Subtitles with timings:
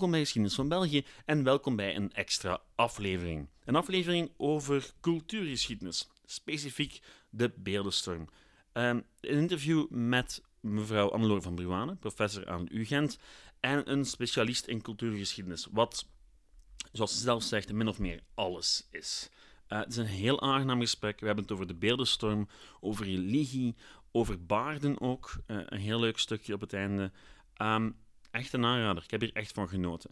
[0.00, 3.48] welkom bij Geschiedenis van België en welkom bij een extra aflevering.
[3.64, 7.00] Een aflevering over cultuurgeschiedenis, specifiek
[7.30, 8.20] de Beeldenstorm.
[8.72, 13.18] Um, een interview met mevrouw Annelore van Bruane, professor aan UGent,
[13.60, 16.06] en een specialist in cultuurgeschiedenis, wat,
[16.92, 19.30] zoals ze zelf zegt, min of meer alles is.
[19.68, 21.20] Uh, het is een heel aangenaam gesprek.
[21.20, 22.48] We hebben het over de Beeldenstorm,
[22.80, 23.76] over religie,
[24.12, 25.32] over baarden ook.
[25.46, 27.12] Uh, een heel leuk stukje op het einde.
[27.62, 27.96] Um,
[28.30, 29.02] echt een aanrader.
[29.02, 30.10] Ik heb hier echt van genoten.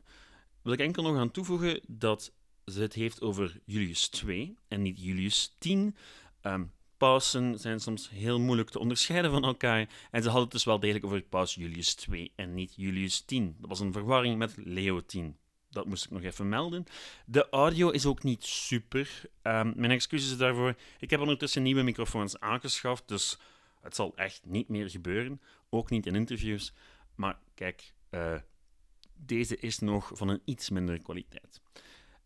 [0.62, 2.32] Wil ik enkel nog aan toevoegen dat
[2.64, 5.66] ze het heeft over Julius II en niet Julius X.
[5.68, 5.94] Um,
[6.40, 6.64] ehm,
[6.96, 9.88] pausen zijn soms heel moeilijk te onderscheiden van elkaar.
[10.10, 13.32] En ze hadden het dus wel degelijk over paus Julius II en niet Julius X.
[13.32, 15.16] Dat was een verwarring met Leo X.
[15.70, 16.84] Dat moest ik nog even melden.
[17.26, 19.20] De audio is ook niet super.
[19.42, 20.74] Um, mijn excuses daarvoor.
[20.98, 23.38] Ik heb ondertussen nieuwe microfoons aangeschaft, dus
[23.80, 25.40] het zal echt niet meer gebeuren.
[25.70, 26.72] Ook niet in interviews.
[27.14, 28.34] Maar kijk, uh,
[29.14, 31.60] deze is nog van een iets mindere kwaliteit.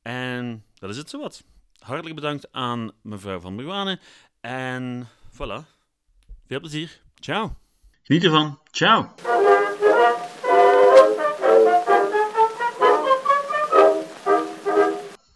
[0.03, 1.45] En dat is het zowat.
[1.79, 3.99] Hartelijk bedankt aan mevrouw Van Bruane.
[4.41, 5.67] En voilà.
[6.47, 7.01] Veel plezier.
[7.15, 7.57] Ciao.
[8.03, 8.59] Geniet ervan.
[8.71, 9.15] Ciao.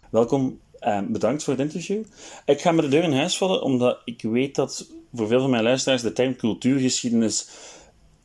[0.09, 2.03] Welkom en bedankt voor het interview.
[2.45, 5.49] Ik ga met de deur in huis vallen, omdat ik weet dat voor veel van
[5.49, 7.49] mijn luisteraars de term cultuurgeschiedenis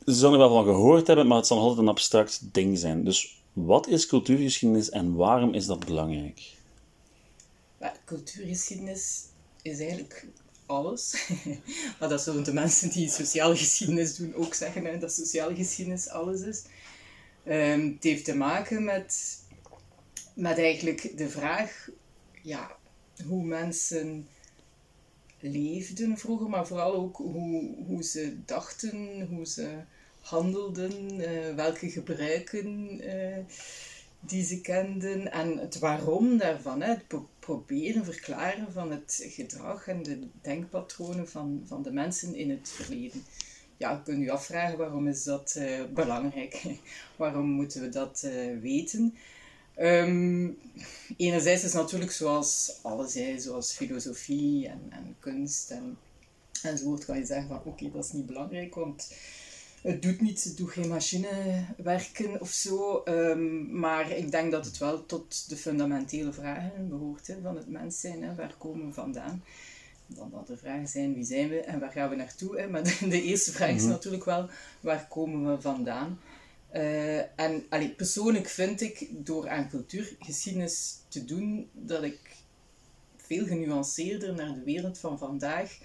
[0.05, 3.03] ze zullen er wel van gehoord hebben, maar het zal altijd een abstract ding zijn.
[3.03, 6.41] Dus wat is cultuurgeschiedenis en waarom is dat belangrijk?
[8.05, 9.23] cultuurgeschiedenis
[9.61, 10.27] is eigenlijk
[10.65, 11.31] alles.
[11.99, 16.09] maar dat zullen de mensen die sociale geschiedenis doen ook zeggen, hè, dat sociale geschiedenis
[16.09, 16.63] alles is.
[17.47, 19.39] Um, het heeft te maken met,
[20.33, 21.89] met eigenlijk de vraag
[22.41, 22.75] ja,
[23.27, 24.27] hoe mensen
[25.43, 29.69] leefden vroeger, maar vooral ook hoe, hoe ze dachten, hoe ze
[30.19, 33.37] handelden, uh, welke gebruiken uh,
[34.19, 36.81] die ze kenden en het waarom daarvan.
[36.81, 37.03] Hè, het
[37.39, 43.23] proberen verklaren van het gedrag en de denkpatronen van, van de mensen in het verleden.
[43.77, 46.63] Ja, je kunt u afvragen waarom is dat uh, belangrijk?
[47.15, 48.27] waarom moeten we dat
[48.61, 49.15] weten?
[49.79, 50.57] Um,
[51.17, 55.97] enerzijds is natuurlijk zoals alles, hè, zoals filosofie en, en kunst en,
[56.63, 59.07] enzovoort, kan je zeggen van oké, dat is niet belangrijk, want
[59.83, 63.01] het doet niet, het doet geen machinewerken of zo.
[63.05, 67.67] Um, maar ik denk dat het wel tot de fundamentele vragen behoort hè, van het
[67.67, 68.23] mens zijn.
[68.23, 68.35] Hè.
[68.35, 69.43] Waar komen we vandaan?
[70.07, 72.59] Dan dat de vragen zijn, wie zijn we en waar gaan we naartoe?
[72.59, 72.67] Hè?
[72.67, 73.91] Maar de, de eerste vraag is mhm.
[73.91, 76.19] natuurlijk wel, waar komen we vandaan?
[76.73, 82.19] Uh, en allee, persoonlijk vind ik, door aan cultuurgeschiedenis te doen, dat ik
[83.17, 85.77] veel genuanceerder naar de wereld van vandaag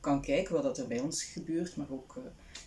[0.00, 2.24] kan kijken, wat er bij ons gebeurt, maar ook uh,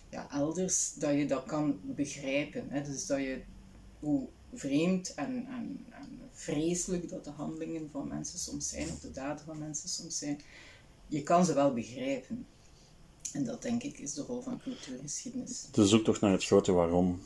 [0.08, 2.66] ja, elders, dat je dat kan begrijpen.
[2.68, 2.82] Hè?
[2.82, 3.40] Dus dat je,
[4.00, 9.10] hoe vreemd en, en, en vreselijk dat de handelingen van mensen soms zijn, of de
[9.10, 10.40] daden van mensen soms zijn,
[11.06, 12.46] je kan ze wel begrijpen.
[13.32, 15.66] En dat denk ik is de rol van cultuurgeschiedenis.
[15.72, 17.20] De zoektocht naar het grote waarom.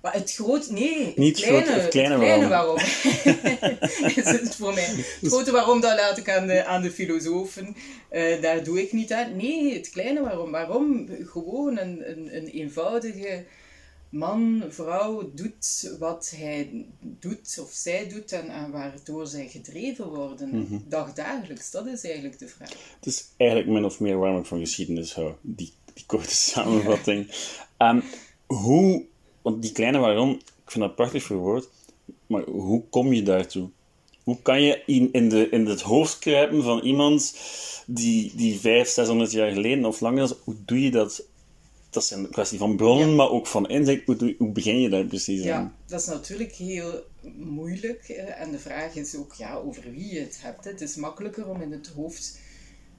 [0.00, 2.76] Maar het grote, nee, Niet het kleine, het kleine, het kleine waarom.
[4.16, 4.84] is het voor mij.
[4.84, 7.76] Het grote waarom, dat laat ik aan de, aan de filosofen.
[8.12, 9.36] Uh, daar doe ik niet aan.
[9.36, 10.50] Nee, het kleine waarom.
[10.50, 13.44] Waarom gewoon een, een, een eenvoudige
[14.10, 20.48] man, vrouw doet wat hij doet of zij doet en, en waardoor zij gedreven worden,
[20.48, 21.70] mm dagdagelijks.
[21.70, 22.68] Dat is eigenlijk de vraag.
[22.68, 27.34] Het is eigenlijk min of meer waarom ik van geschiedenis hou, die, die korte samenvatting.
[27.78, 28.02] um,
[28.46, 29.04] hoe
[29.42, 30.30] want die kleine waarom,
[30.64, 31.68] ik vind dat prachtig verwoord,
[32.26, 33.68] maar hoe kom je daartoe?
[34.24, 37.34] Hoe kan je in, in, de, in het hoofd kruipen van iemand
[37.86, 40.34] die, die 500, 600 jaar geleden of langer is?
[40.44, 41.24] Hoe doe je dat?
[41.90, 44.06] Dat is een kwestie van bronnen, maar ook van inzicht.
[44.06, 45.76] Hoe, hoe begin je daar precies ja, aan?
[45.86, 47.02] dat is natuurlijk heel
[47.36, 48.08] moeilijk.
[48.08, 50.64] En de vraag is ook ja, over wie je het hebt.
[50.64, 52.38] Het is makkelijker om in het hoofd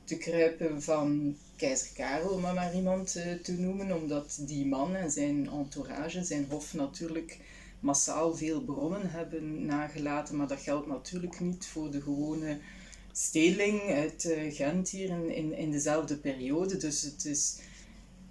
[0.03, 5.11] te kruipen van keizer Karel, om maar iemand uh, te noemen, omdat die man en
[5.11, 7.39] zijn entourage, zijn hof natuurlijk
[7.79, 12.59] massaal veel bronnen hebben nagelaten, maar dat geldt natuurlijk niet voor de gewone
[13.11, 16.77] stedeling uit uh, Gent hier in, in, in, dezelfde periode.
[16.77, 17.57] Dus het is,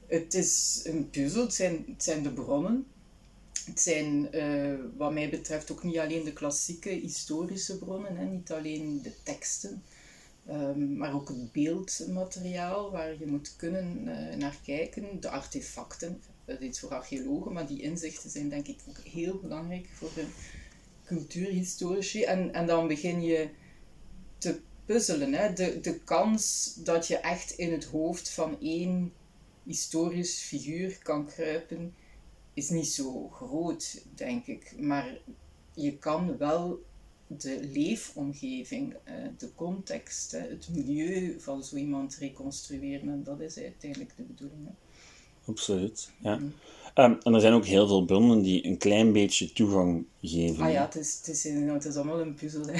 [0.07, 2.87] het is een puzzel, het zijn, het zijn de bronnen.
[3.65, 8.53] Het zijn, uh, wat mij betreft, ook niet alleen de klassieke historische bronnen, hè, niet
[8.53, 9.83] alleen de teksten,
[10.47, 16.23] Ehm, maar ook het beeldmateriaal waar je moet kunnen uh, naar kijken, de artefacten.
[16.45, 20.27] Dat is voor archeologen, maar die inzichten zijn denk ik ook heel belangrijk voor de
[21.05, 22.23] cultuurhistorici.
[22.23, 23.49] En, en dan begin je
[24.39, 25.33] te puzzelen.
[25.33, 25.53] Hè.
[25.53, 29.13] De, de kans dat je echt in het hoofd van één
[29.63, 31.95] historisch figuur kan kruipen,
[32.55, 34.75] is niet zo groot, denk ik.
[34.79, 35.19] Maar
[35.75, 36.85] je kan wel
[37.39, 43.09] de leefomgeving, uh, de context, het milieu van zo iemand reconstrueren.
[43.09, 44.69] En dat is uiteindelijk de bedoeling.
[45.45, 46.37] Absoluut, ja.
[46.37, 46.53] Mm.
[46.95, 50.65] Um, en er zijn ook heel veel bronnen die een klein beetje toegang geven.
[50.65, 52.65] Ah ja, het is, het is, het is allemaal een puzzel.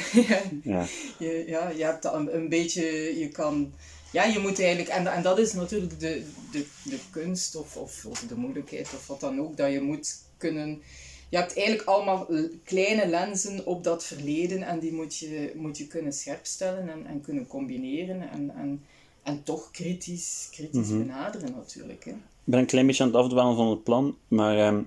[0.63, 0.87] ja.
[1.19, 2.83] Je, ja, je hebt een, een beetje,
[3.19, 3.73] je kan
[4.13, 8.07] ja, je moet eigenlijk, en, en dat is natuurlijk de, de, de kunst of, of,
[8.07, 10.83] of de moeilijkheid of wat dan ook, dat je moet kunnen.
[11.31, 12.27] Je hebt eigenlijk allemaal
[12.65, 17.21] kleine lenzen op dat verleden en die moet je, moet je kunnen scherpstellen en, en
[17.21, 18.85] kunnen combineren en, en,
[19.23, 20.99] en toch kritisch, kritisch mhm.
[20.99, 22.05] benaderen natuurlijk.
[22.05, 22.11] Hè.
[22.11, 24.83] Ik ben een klein beetje aan het afdwalen van het plan, maar ehm,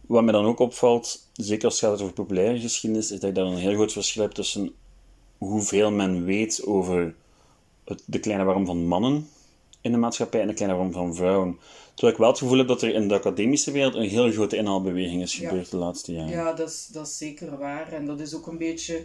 [0.00, 3.42] wat me dan ook opvalt, zeker als het gaat over populaire geschiedenis, is dat je
[3.42, 4.74] daar een heel groot verschil hebt tussen
[5.38, 7.14] hoeveel men weet over
[7.84, 9.28] het, de kleine warm van mannen
[9.80, 11.58] in de maatschappij en de kleine warm van vrouwen.
[11.94, 14.56] Terwijl ik wel het gevoel heb dat er in de academische wereld een heel grote
[14.56, 16.30] inhaalbeweging is gebeurd de laatste jaren.
[16.30, 17.92] Ja, dat is, dat is zeker waar.
[17.92, 19.04] En dat is ook een beetje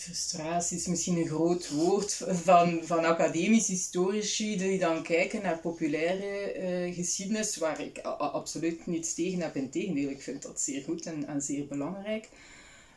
[0.00, 6.54] frustratie is misschien een groot woord van, van academische historici die dan kijken naar populaire
[6.56, 9.56] uh, geschiedenis, waar ik absoluut niets tegen heb.
[9.56, 12.28] Integendeel, ik vind dat zeer goed en, en zeer belangrijk.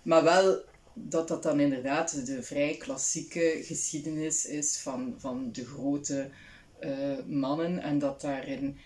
[0.04, 0.62] Maar wel
[0.94, 6.30] dat dat dan inderdaad de vrij klassieke geschiedenis is van, van de grote
[7.26, 8.78] mannen en dat daarin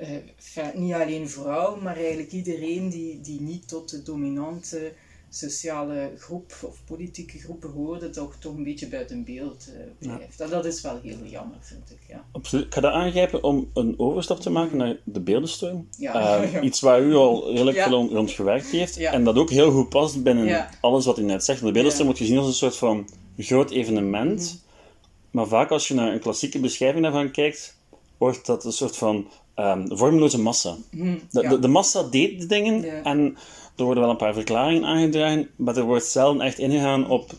[0.00, 4.92] uh, niet alleen vrouwen, maar eigenlijk iedereen die, die niet tot de dominante
[5.34, 10.38] sociale groep of politieke groep behoorde, toch, toch een beetje buiten beeld uh, blijft.
[10.38, 10.46] Ja.
[10.46, 11.98] Dat, is wel heel jammer, vind ik.
[12.08, 12.24] Ja.
[12.32, 12.66] Absoluut.
[12.66, 15.88] Ik ga dat aangrijpen om een overstap te maken naar de beeldenstroom.
[15.98, 16.10] Ja.
[16.42, 19.88] Uh, iets waar u al redelijk veel rond gewerkt heeft en dat ook heel goed
[19.88, 21.60] past binnen alles wat u net zegt.
[21.60, 24.71] De beeldenstroom wordt gezien als een soort van groot evenement, mhm.
[25.32, 27.76] Maar vaak als je naar een klassieke beschrijving daarvan kijkt,
[28.18, 30.76] wordt dat een soort van um, vormeloze massa.
[30.90, 31.14] Mhm.
[31.30, 33.36] De, de, de, massa deed de dingen en
[33.76, 37.34] er worden wel een paar verklaringen aangedragen, maar er wordt zelden echt ingegaan op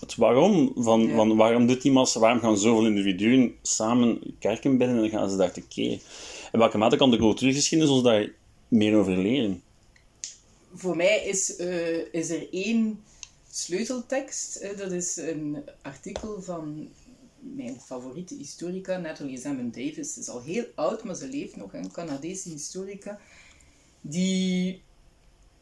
[0.00, 0.72] het waarom.
[0.76, 5.30] Van, van waarom doet die massa, waarom gaan zoveel individuen samen kerken binnen en gaan
[5.30, 6.00] ze daar tekeer?
[6.52, 8.32] In welke mate kan de cultuurgeschiedenis ons daar
[8.68, 9.62] meer over leren?
[10.74, 13.02] Voor mij is, uh, is er één
[13.50, 14.60] sleuteltekst.
[14.62, 16.88] Uh, dat is een artikel van
[17.54, 20.12] mijn favoriete historica, Natalie Zemmen Davis.
[20.12, 23.20] Ze is al heel oud, maar ze leeft nog, een Canadese historica.
[24.00, 24.82] Die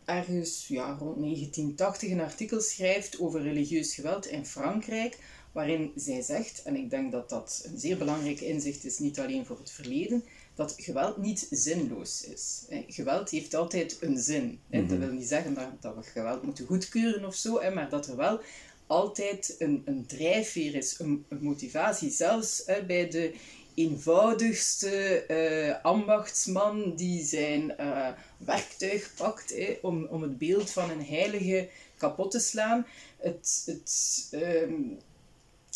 [0.04, 5.18] ergens ja, rond 1980 een artikel schrijft over religieus geweld in Frankrijk,
[5.52, 9.46] waarin zij zegt, en ik denk dat dat een zeer belangrijk inzicht is, niet alleen
[9.46, 10.24] voor het verleden,
[10.54, 12.64] dat geweld niet zinloos is.
[12.88, 14.60] Geweld heeft altijd een zin.
[14.70, 14.98] Dat mhm.
[14.98, 18.40] wil niet zeggen dat, dat we geweld moeten goedkeuren of zo, maar dat er wel
[18.86, 22.10] altijd een, een drijfveer is, een, motivatie.
[22.10, 23.34] Zelfs bij de
[23.74, 31.68] eenvoudigste uh, ambachtsman die zijn uh, werktuig pakt om, om het beeld van een heilige
[31.96, 32.86] kapot te slaan.
[33.16, 34.98] Het, het, um,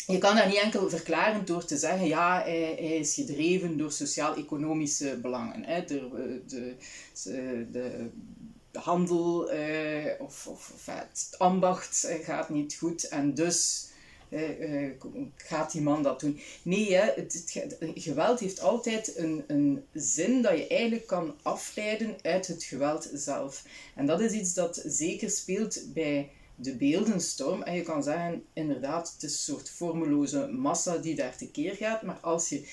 [0.07, 3.91] je kan dat niet enkel verklaren door te zeggen, ja, hij, hij is gedreven door
[3.91, 5.63] sociaal-economische belangen.
[5.63, 5.85] Hè.
[5.85, 6.75] De, de,
[7.71, 8.09] de
[8.73, 13.89] handel uh, of, of, of, het ambacht gaat niet goed en dus
[15.35, 16.39] gaat die man dat doen?
[16.63, 22.47] Nee, hè, het, geweld heeft altijd een, een zin dat je eigenlijk kan afleiden uit
[22.47, 23.65] het geweld zelf.
[23.95, 27.63] En dat is iets dat zeker speelt bij de beeldenstorm.
[27.63, 32.01] En je kan zeggen, inderdaad, het is een soort formeloze massa die daar tekeer gaat.
[32.01, 32.67] Maar als je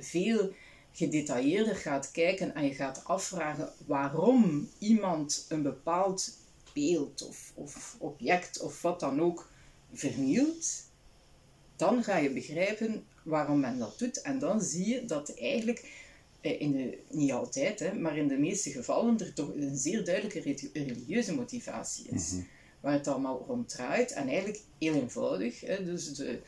[0.00, 0.52] veel
[0.92, 6.36] gedetailleerder gaat kijken en je gaat afvragen waarom iemand een bepaald
[6.74, 9.50] beeld of, of object of wat dan ook
[9.92, 10.84] vernielt,
[11.76, 14.20] dan ga je begrijpen waarom men dat doet.
[14.20, 15.90] En dan zie je dat eigenlijk,
[16.40, 20.04] eh, in de, niet altijd, hè, maar in de meeste gevallen, er toch een zeer
[20.04, 22.30] duidelijke religieuze motivatie is.
[22.32, 22.42] Mhm.
[22.80, 24.12] Waar het allemaal rond draait.
[24.12, 25.60] En eigenlijk heel eenvoudig.
[25.60, 26.40] Hè, dus de,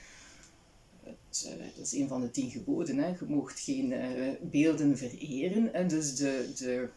[1.42, 2.98] dat is een van de tien geboden.
[2.98, 3.06] Hè.
[3.06, 5.74] Je mocht geen uh, beelden vereren.
[5.74, 6.88] En dus de, de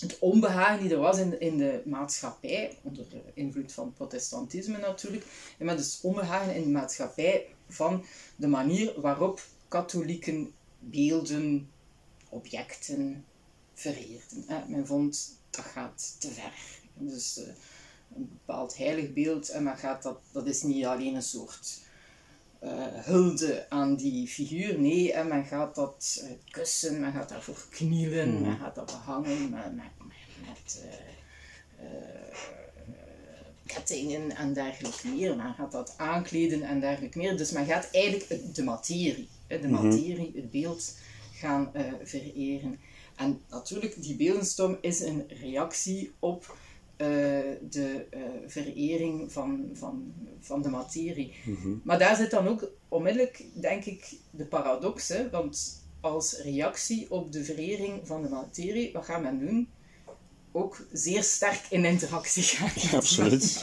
[0.00, 5.26] het onbehagen die er was in, in de maatschappij, onder invloed van protestantisme natuurlijk,
[5.58, 8.04] en met dus onbehagen in de maatschappij van
[8.36, 11.70] de manier waarop katholieken beelden,
[12.28, 13.24] objecten
[13.74, 14.44] vereerden.
[14.68, 16.52] Men vond dat gaat te ver.
[16.94, 17.44] Dus uh,
[18.16, 21.80] een bepaald heilig beeld, en gaat dat, dat is niet alleen een soort
[23.04, 24.78] hulde aan die figuur.
[24.78, 28.42] Nee, en men gaat dat uh, kussen, men gaat daarvoor knielen, mm.
[28.42, 29.90] men gaat dat behangen met, met,
[30.48, 30.84] met
[31.80, 31.86] uh,
[33.66, 35.36] kettingen en dergelijke meer.
[35.36, 37.36] Men gaat dat aankleden en dergelijke meer.
[37.36, 39.70] Dus men gaat eigenlijk de materie, de mhm.
[39.70, 40.94] materie, het beeld
[41.32, 42.80] gaan vereren.
[43.16, 46.56] En natuurlijk, die beeldenstorm is een reactie op
[47.70, 48.06] de
[48.46, 51.32] verering van, van, van de materie.
[51.44, 51.74] Mhm.
[51.84, 55.08] Maar daar zit dan ook onmiddellijk, denk ik, de paradox.
[55.08, 55.30] Hè?
[55.30, 59.68] Want als reactie op de verering van de materie, wat gaat men doen?
[60.52, 62.70] Ook zeer sterk in interactie gaan.
[62.74, 63.58] Ja, absoluut.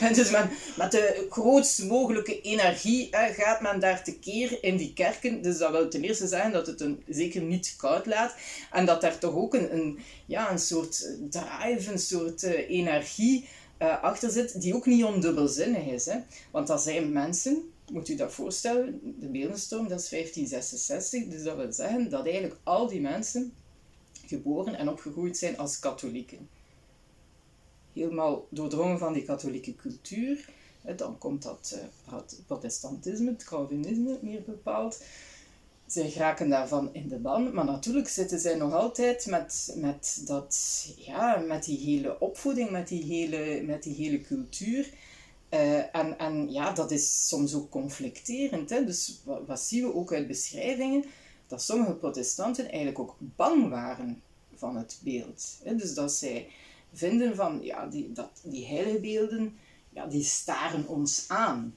[0.14, 5.42] Dus men, met de grootst mogelijke energie hè, gaat men daar tekeer in die kerken.
[5.42, 8.34] Dus dat wil ten eerste zeggen dat het een, zeker niet koud laat.
[8.70, 13.48] En dat daar toch ook een, een, ja, een soort drive, een soort uh, energie
[13.78, 16.04] uh, achter zit, die ook niet ondubbelzinnig is.
[16.04, 16.18] Hè.
[16.50, 21.26] Want dat zijn mensen, moet u dat voorstellen, de Beeldenstorm, dat is 1566.
[21.26, 23.52] Dus dat wil zeggen dat eigenlijk al die mensen
[24.32, 26.48] geboren en opgegroeid zijn als katholieken.
[27.92, 30.48] Helemaal doordrongen van die katholieke cultuur.
[30.96, 35.02] Dan komt dat uh, protestantisme, het Calvinisme meer bepaald.
[35.86, 40.84] Zij raken daarvan in de ban, maar natuurlijk zitten zij nog altijd met, met, dat,
[40.96, 44.90] ja, met die hele opvoeding, met die hele, met die hele cultuur.
[45.50, 48.70] Uh, en, en ja, dat is soms ook conflicterend.
[48.70, 48.84] Hè?
[48.84, 51.04] Dus wat zien we ook uit beschrijvingen?
[51.52, 54.22] Dat sommige protestanten eigenlijk ook bang waren
[54.56, 55.58] van het beeld.
[55.76, 56.48] Dus dat zij
[56.92, 59.56] vinden van, ja, die, dat, die heilige beelden,
[59.90, 61.74] ja, die staren ons aan.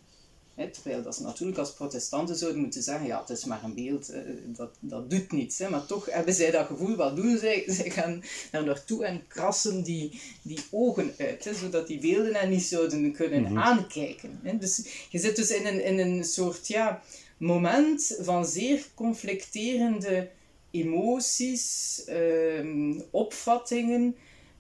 [0.72, 4.14] Terwijl dat ze natuurlijk als protestanten zouden moeten zeggen, ja, het is maar een beeld,
[4.46, 5.60] dat, dat doet niets.
[5.60, 7.64] Maar toch hebben zij dat gevoel, wat doen zij?
[7.78, 12.64] Zij gaan daar naartoe en krassen die, die ogen uit, zodat die beelden hen niet
[12.64, 13.58] zouden kunnen mhm.
[13.58, 14.40] aankijken.
[14.60, 17.04] Dus je zit dus in een, in een soort, ja,
[17.38, 20.30] moment van zeer conflicterende
[20.72, 24.16] emoties, um, opvattingen,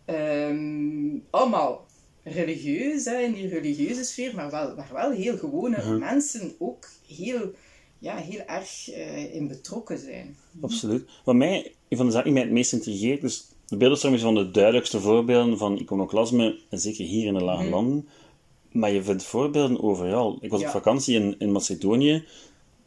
[0.05, 1.85] um, allemaal
[2.23, 7.51] religieus, hè, in die religieuze sfeer, maar wel, waar wel heel gewone mensen ook heel,
[7.99, 10.37] ja, heel erg uh, in betrokken zijn.
[10.61, 11.09] Absoluut.
[11.23, 14.21] Wat mij, een van de zaken die mij het meest intrigeert, dus de beeldenstorm is
[14.21, 17.71] van de duidelijkste voorbeelden van iconoclasme, en zeker hier in de Lage mhm.
[17.71, 18.07] Landen.
[18.71, 20.37] Maar je vindt voorbeelden overal.
[20.41, 22.25] Ik was op vakantie in, in Macedonië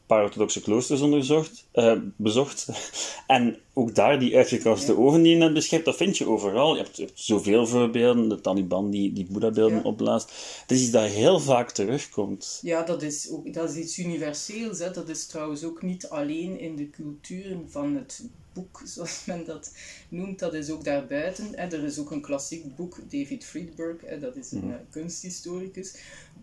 [0.08, 2.68] paar orthodoxe kloosters onderzocht, uh, bezocht.
[3.26, 4.98] en ook daar die uitgekaste ja.
[4.98, 6.76] ogen die je net beschrijft, dat vind je overal.
[6.76, 10.30] Je hebt, je hebt zoveel voorbeelden, de Taliban die, die Boeddha-beelden opblaast.
[10.60, 12.58] Het is iets dat heel vaak terugkomt.
[12.62, 14.78] Ja, dat is, ook, dat is iets universeels.
[14.78, 14.90] Hè.
[14.90, 18.22] Dat is trouwens ook niet alleen in de culturen van het
[18.58, 19.72] boek, zoals men dat
[20.08, 21.56] noemt, dat is ook daarbuiten.
[21.56, 24.72] Er is ook een klassiek boek, David Friedberg, dat is een mhm.
[24.72, 25.94] eh, kunsthistoricus.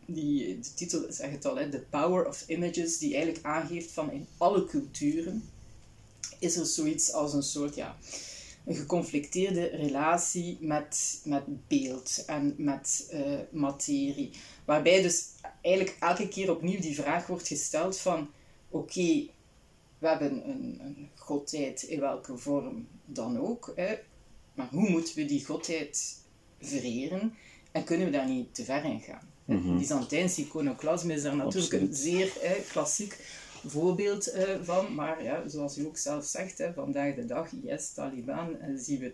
[0.06, 4.28] Die, de titel zegt het al, The Power of Images, die eigenlijk aangeeft van in
[4.38, 5.44] alle culturen
[6.40, 7.98] is er zoiets als een soort, ja,
[8.66, 14.32] een geconflicteerde relatie met, met beeld en met uh, materie.
[14.66, 15.26] Waarbij dus
[15.62, 18.30] eigenlijk elke keer opnieuw die vraag wordt gesteld van,
[18.70, 19.28] oké,
[19.98, 23.74] we hebben een, een, godheid in welke vorm dan ook.
[23.76, 23.96] Hè.
[24.54, 26.22] Maar hoe moeten we die godheid
[26.60, 27.34] vereren?
[27.72, 29.34] En kunnen we daar niet te ver in gaan?
[29.46, 29.78] Mm -hmm.
[29.78, 33.18] Byzantijns iconoclasme is daar natuurlijk een zeer hè, klassiek
[33.66, 34.96] voorbeeld uh, van.
[34.96, 39.00] Maar ja, zoals u ook zelf zegt, hè, vandaag de dag, yes, Taliban, uh, zien
[39.00, 39.12] we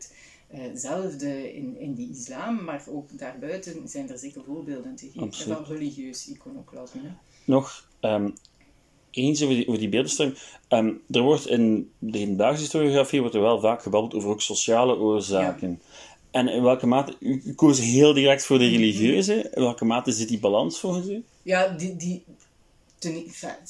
[0.48, 2.64] hetzelfde uh, in, in de islam.
[2.64, 7.14] Maar ook daarbuiten zijn er zeker voorbeelden te geven van religieus iconoclasme.
[7.46, 8.34] Nog um,
[9.12, 10.34] eens over die, over die.
[10.70, 14.98] Um, er wordt in de hedendaagse historiografie wordt er wel vaak gebabbeld over ook sociale
[14.98, 15.82] oorzaken.
[16.32, 20.12] En in welke mate, u, u, koos heel direct voor de religieuze, in welke mate
[20.12, 21.24] zit die balans volgens u?
[21.42, 22.24] Ja, die, die,
[23.02, 23.26] ten,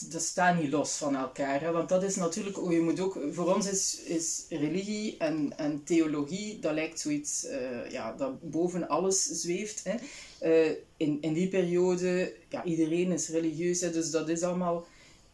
[0.10, 1.62] dat staat niet los van elkaar.
[1.62, 1.72] Hè?
[1.72, 6.60] Want dat is natuurlijk, je moet ook, voor ons is, is religie en, en theologie,
[6.60, 9.84] dat lijkt zoiets uh, ja, dat boven alles zweeft.
[9.84, 9.96] Hè?
[10.42, 13.92] Uh, in, in die periode, ja, iedereen is religieus, hè?
[13.92, 14.86] dus dat is allemaal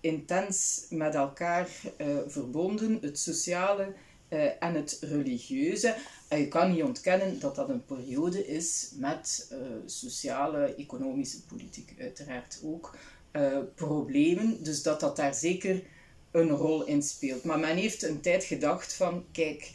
[0.07, 3.93] intens met elkaar uh, verbonden, het sociale
[4.29, 5.95] uh, en het religieuze.
[6.27, 11.93] En je kan niet ontkennen dat dat een periode is met uh, sociale, economische, politiek
[11.99, 12.97] uiteraard ook
[13.75, 14.63] problemen.
[14.63, 15.83] Dus dat dat daar zeker
[16.31, 17.43] een rol in speelt.
[17.43, 19.71] Maar men heeft een tijd gedacht van, kijk,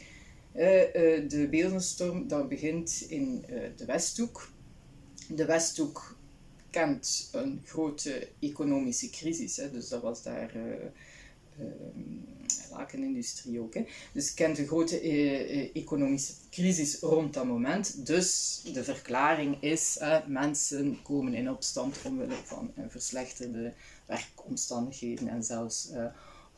[1.27, 4.49] de beeldenstorm dat begint in de Westhoek.
[5.27, 6.12] De Westhoek
[6.73, 9.57] kent een grote economische crisis.
[9.57, 9.71] Hè.
[9.71, 10.63] Dus dat was daar uh,
[11.59, 11.65] uh,
[12.71, 13.73] lakenindustrie ook.
[13.73, 13.85] Hè.
[14.11, 18.05] Dus kent een grote uh, economische crisis rond dat moment.
[18.05, 23.73] Dus de verklaring is, mensen komen in opstand omwille van verslechterde
[24.05, 25.89] werkomstandigheden en zelfs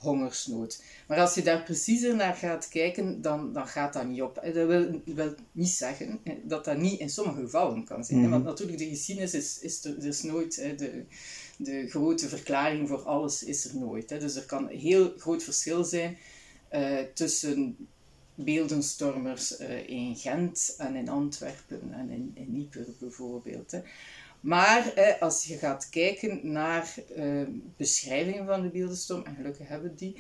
[0.05, 0.83] hongersnood.
[1.07, 4.35] Maar als je daar preciezer naar gaat kijken, dan, dan gaat dat niet op.
[4.35, 8.19] Dat wil, wil niet zeggen dat dat niet in sommige gevallen kan zijn.
[8.19, 11.05] Mm Want natuurlijk, de geschiedenis is, is, er, is nooit de,
[11.57, 14.09] de grote verklaring voor alles is er nooit.
[14.09, 16.17] Dus er kan een heel groot verschil zijn
[16.71, 17.87] uh, tussen
[18.35, 23.71] beeldenstormers uh, in Gent en in Antwerpen en in, in Yper bijvoorbeeld.
[23.71, 23.81] Hè.
[24.45, 27.47] Maar eh, als je gaat kijken naar uh,
[27.77, 30.15] beschrijvingen van de beeldenstorm, en gelukkig hebben we die,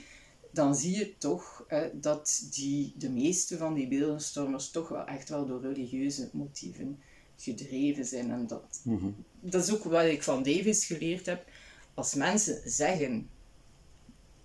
[0.51, 5.29] dan zie je toch eh, dat die, de meeste van die beeldenstormers toch wel echt
[5.29, 6.99] wel door religieuze motieven
[7.37, 8.31] gedreven zijn.
[8.31, 9.09] En dat, mhm.
[9.39, 11.45] dat is ook wat ik van Davis geleerd heb.
[11.93, 13.29] Als mensen zeggen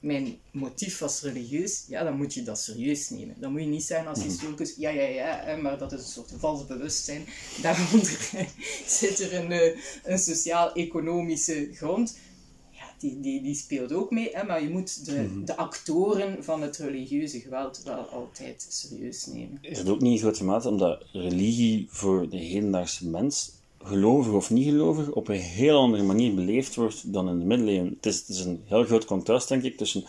[0.01, 3.35] mijn motief was religieus, ja, dan moet je dat serieus nemen.
[3.39, 4.29] Dan moet je niet zijn als mhm.
[4.29, 7.25] historicus, ja, ja, ja, maar dat is een soort vals bewustzijn.
[7.63, 8.31] Daaronder
[8.87, 12.19] zit er een, eh, een sociaal-economische grond.
[12.71, 15.45] Ja, die, die, die speelt ook mee, hè, maar je moet de, mhm.
[15.45, 19.59] de actoren van het religieuze geweld wel altijd serieus nemen.
[19.61, 24.51] Is het ook niet in grote mate omdat religie voor de hedendaagse mens gelovig of
[24.51, 27.95] niet gelovig op een heel andere manier beleefd wordt dan in de middeleeuwen.
[27.97, 30.05] Het is, het is een heel groot contrast, denk ik, tussen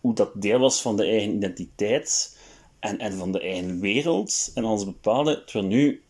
[0.00, 2.38] hoe dat deel was van de eigen identiteit
[2.78, 5.44] en, en van de eigen wereld en alles bepaalde.
[5.44, 6.02] Terwijl nu,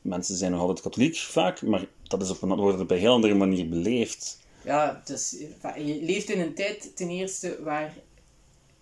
[0.00, 3.12] mensen zijn nog altijd katholiek vaak, maar dat is op een, wordt op een heel
[3.12, 4.40] andere manier beleefd.
[4.64, 5.30] Ja, dus
[5.76, 7.96] je leeft in een tijd ten eerste waar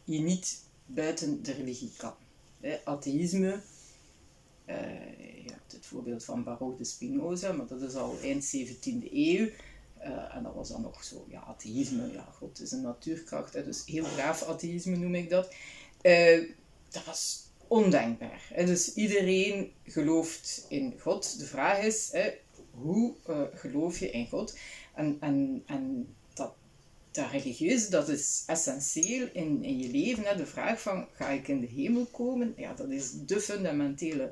[0.05, 2.13] je niet buiten de religie kan.
[2.85, 3.61] Atheïsme,
[4.71, 5.31] uh,
[5.81, 9.49] het voorbeeld van Baruch de Spinoza, maar dat is al eind 17e eeuw.
[10.05, 13.65] Uh, en dat was dan nog zo, ja, atheïsme, ja, God is een natuurkracht, hè,
[13.65, 15.55] dus heel graaf atheïsme noem ik dat.
[16.03, 16.49] Uh,
[16.89, 18.53] dat was ondenkbaar.
[18.57, 21.39] Dus iedereen gelooft in God.
[21.39, 22.31] De vraag is, hè,
[22.71, 23.15] hoe
[23.55, 24.59] geloof je in God?
[24.95, 26.55] En, en, en dat,
[27.11, 27.33] dat
[27.91, 30.25] dat is essentieel in, in je leven.
[30.25, 30.37] Hè.
[30.37, 32.55] De vraag van, ga ik in de hemel komen?
[32.57, 34.31] Ja, dat is de fundamentele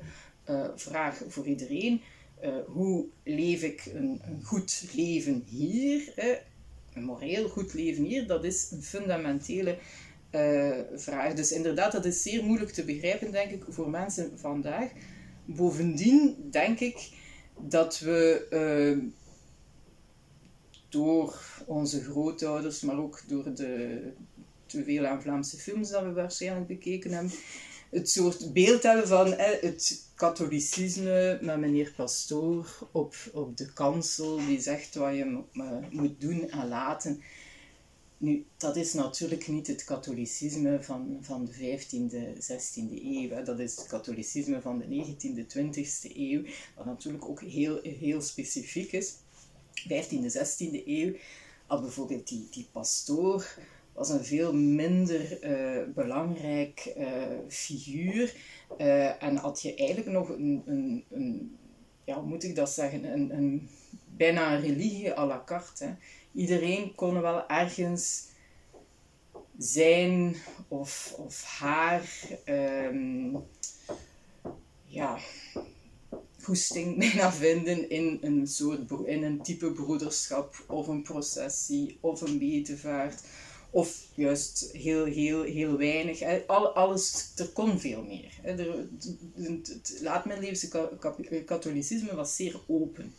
[0.51, 2.01] uh, vraag voor iedereen.
[2.45, 6.13] Uh, hoe leef ik een, een goed leven hier?
[6.95, 9.79] Een moreel goed leven hier, dat is een fundamentele
[10.31, 11.35] uh, vraag.
[11.35, 14.91] Dus inderdaad, dat is zeer moeilijk te begrijpen, denk ik, voor mensen vandaag.
[15.45, 17.11] Bovendien denk ik
[17.59, 19.09] dat we
[20.89, 24.01] door onze grootouders, maar ook door de
[24.69, 27.33] te veel aan Vlaamse films dat we waarschijnlijk bekeken hebben,
[27.91, 34.61] het soort beeld hebben van het katholicisme met meneer Pastoor op, op de kansel, die
[34.61, 35.43] zegt wat je
[35.91, 37.23] moet doen en laten.
[38.17, 43.45] Nu, dat is natuurlijk niet het katholicisme van, van de 15e, 16e eeuw.
[43.45, 46.43] Dat is het katholicisme van de 19e, 20e eeuw,
[46.77, 49.15] wat natuurlijk ook heel, heel specifiek is.
[49.89, 51.15] 15e, 16e eeuw
[51.67, 53.47] had bijvoorbeeld die, die pastoor
[53.99, 58.35] was een veel minder uh, belangrijk uh, figuur.
[58.79, 61.57] Uh, en had je eigenlijk nog een, een, een,
[62.05, 63.69] ja, hoe moet ik dat zeggen, een, een
[64.17, 65.85] bijna een religie à la carte.
[65.85, 65.95] Hè.
[66.33, 68.27] Iedereen kon wel ergens
[69.59, 70.37] zijn
[70.69, 72.03] of, of haar
[72.47, 73.45] um,
[74.85, 75.19] ja,
[76.43, 82.39] goesting bijna vinden in een, soort, in een type broederschap of een processie of een
[82.39, 83.23] bedevaart
[83.71, 86.47] of juist heel, heel, heel weinig.
[86.47, 88.33] Al, alles, er kon veel meer.
[88.43, 88.89] Er,
[89.35, 90.69] het laat-middeleeuwse
[91.45, 93.15] katholicisme was zeer open.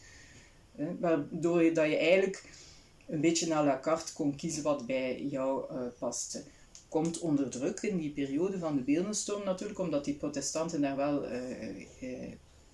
[0.99, 2.43] Waardoor je, dat je eigenlijk
[3.07, 6.43] een beetje naar la carte kon kiezen wat bij jou uh, paste.
[6.87, 11.31] Komt onder druk in die periode van de beeldenstorm natuurlijk, omdat die protestanten daar wel
[11.31, 12.33] uh,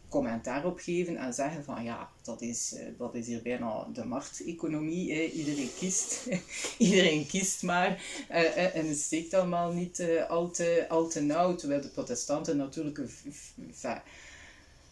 [0.09, 4.05] commentaar op geven en zeggen van ja, dat is, eh, dat is hier bijna de
[4.05, 5.31] markteconomie.
[5.31, 6.27] Iedereen kiest,
[6.77, 8.03] iedereen kiest maar.
[8.31, 12.57] Uh, uh, en het steekt allemaal niet al, te, al te nauw, terwijl de protestanten
[12.57, 13.09] natuurlijk een,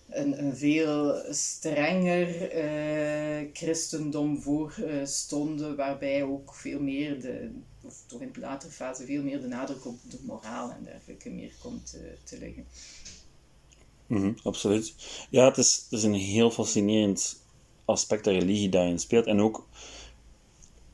[0.09, 2.49] een, een veel strenger
[3.53, 9.23] christendom voor stonden, waarbij ook veel meer de, of toch in de latere fase veel
[9.23, 12.65] meer de nadruk op de moraal en dergelijke meer komt te liggen.
[14.07, 14.93] Mm absoluut.
[15.29, 17.43] Ja, het is, het is een heel fascinerend
[17.85, 19.25] aspect dat religie daarin speelt.
[19.25, 19.67] En ook,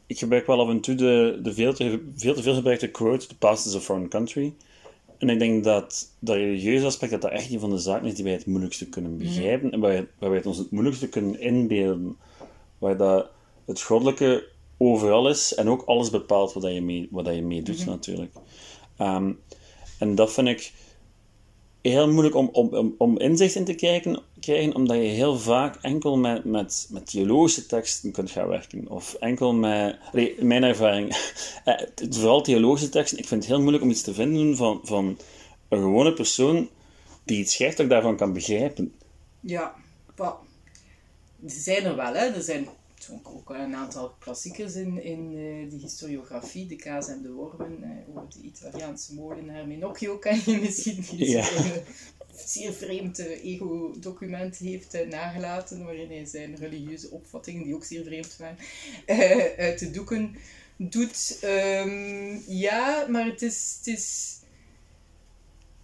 [0.07, 3.27] ik gebruik wel af en toe de, de veel, te, veel te veel gebruikte quote,
[3.27, 4.53] the past is a foreign country.
[5.17, 8.15] En ik denk dat dat religieuze aspect, dat dat echt een van de zaken is
[8.15, 9.23] die wij het moeilijkste kunnen mhm.
[9.23, 9.71] begrijpen.
[9.71, 12.17] En waar, waar wij het ons het moeilijkste kunnen inbeelden.
[12.77, 13.29] Waar dat
[13.65, 17.79] het goddelijke overal is en ook alles bepaalt wat je mee, wat je mee doet,
[17.79, 17.89] mhm.
[17.89, 18.33] natuurlijk.
[18.99, 19.39] Um,
[19.99, 20.73] en dat vind ik
[21.81, 26.17] heel moeilijk om, om, om inzicht in te krijgen, krijgen, omdat je heel vaak enkel
[26.17, 28.89] met, met, met theologische teksten kunt gaan werken.
[28.89, 29.97] Of enkel met...
[30.39, 31.09] mijn ervaring,
[31.65, 35.17] eh, vooral theologische teksten, ik vind het heel moeilijk om iets te vinden van, van
[35.69, 36.69] een gewone persoon
[37.23, 38.93] die iets schrijft daarvan kan begrijpen.
[39.39, 39.75] Ja,
[41.43, 42.25] er zijn er wel, hè.
[42.25, 42.67] Er zijn
[43.05, 47.79] toen ook een aantal klassiekers in, in uh, de historiografie, de kaas en de wormen,
[47.83, 51.51] uh, over de Italiaanse molenaar Menocchio ken je misschien, ja.
[51.51, 51.81] een
[52.45, 58.57] zeer vreemd ego-document heeft nagelaten, waarin hij zijn religieuze opvattingen, die ook zeer vreemd waren,
[59.57, 60.35] uit de doeken
[60.77, 61.39] doet.
[61.43, 63.75] Um, ja, maar het is...
[63.77, 64.37] Het is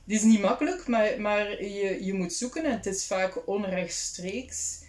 [0.06, 4.82] het is niet makkelijk, maar, maar je, je moet zoeken en het is vaak onrechtstreeks.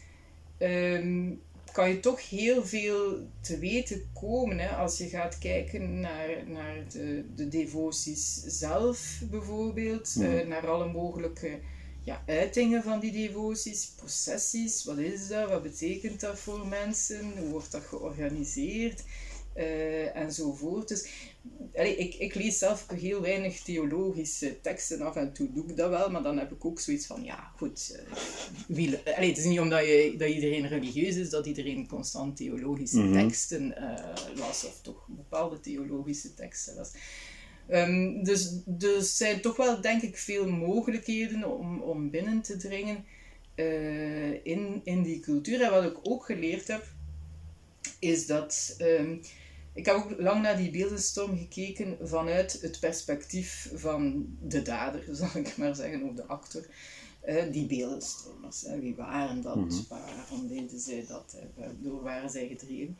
[0.59, 1.43] Um,
[1.77, 6.85] kan je toch heel veel te weten komen hè, als je gaat kijken naar, naar
[6.93, 11.59] de, de devoties zelf bijvoorbeeld, uh, naar alle mogelijke
[12.03, 17.49] ja, uitingen van die devoties, processies, wat is dat, wat betekent dat voor mensen, hoe
[17.49, 19.03] wordt dat georganiseerd
[19.57, 20.89] uh, enzovoort.
[20.89, 21.09] Dus
[21.85, 25.00] ik, ik lees zelf heel weinig theologische teksten.
[25.00, 27.52] Af en toe doe ik dat wel, maar dan heb ik ook zoiets van, ja,
[27.56, 27.96] goed.
[27.96, 28.16] Uh,
[28.68, 33.12] wie, het is niet omdat je, dat iedereen religieus is, dat iedereen constant theologische mhm.
[33.12, 36.90] teksten uh, las, of toch bepaalde theologische teksten las.
[37.70, 42.56] Um, dus, dus er zijn toch wel, denk ik, veel mogelijkheden om, om binnen te
[42.56, 43.04] dringen
[43.56, 45.62] uh, in, in die cultuur.
[45.62, 46.85] En wat ik ook geleerd heb,
[47.98, 48.76] is dat...
[48.78, 49.20] Um,
[49.77, 55.29] ik heb ook lang naar die beeldenstorm gekeken vanuit het perspectief van de dader, zal
[55.35, 56.67] ik maar zeggen, of de actor.
[57.51, 61.37] die beeldenstormers, wie waren dat, mm waarom deden zij dat,
[61.79, 62.99] door waren zij gedreven.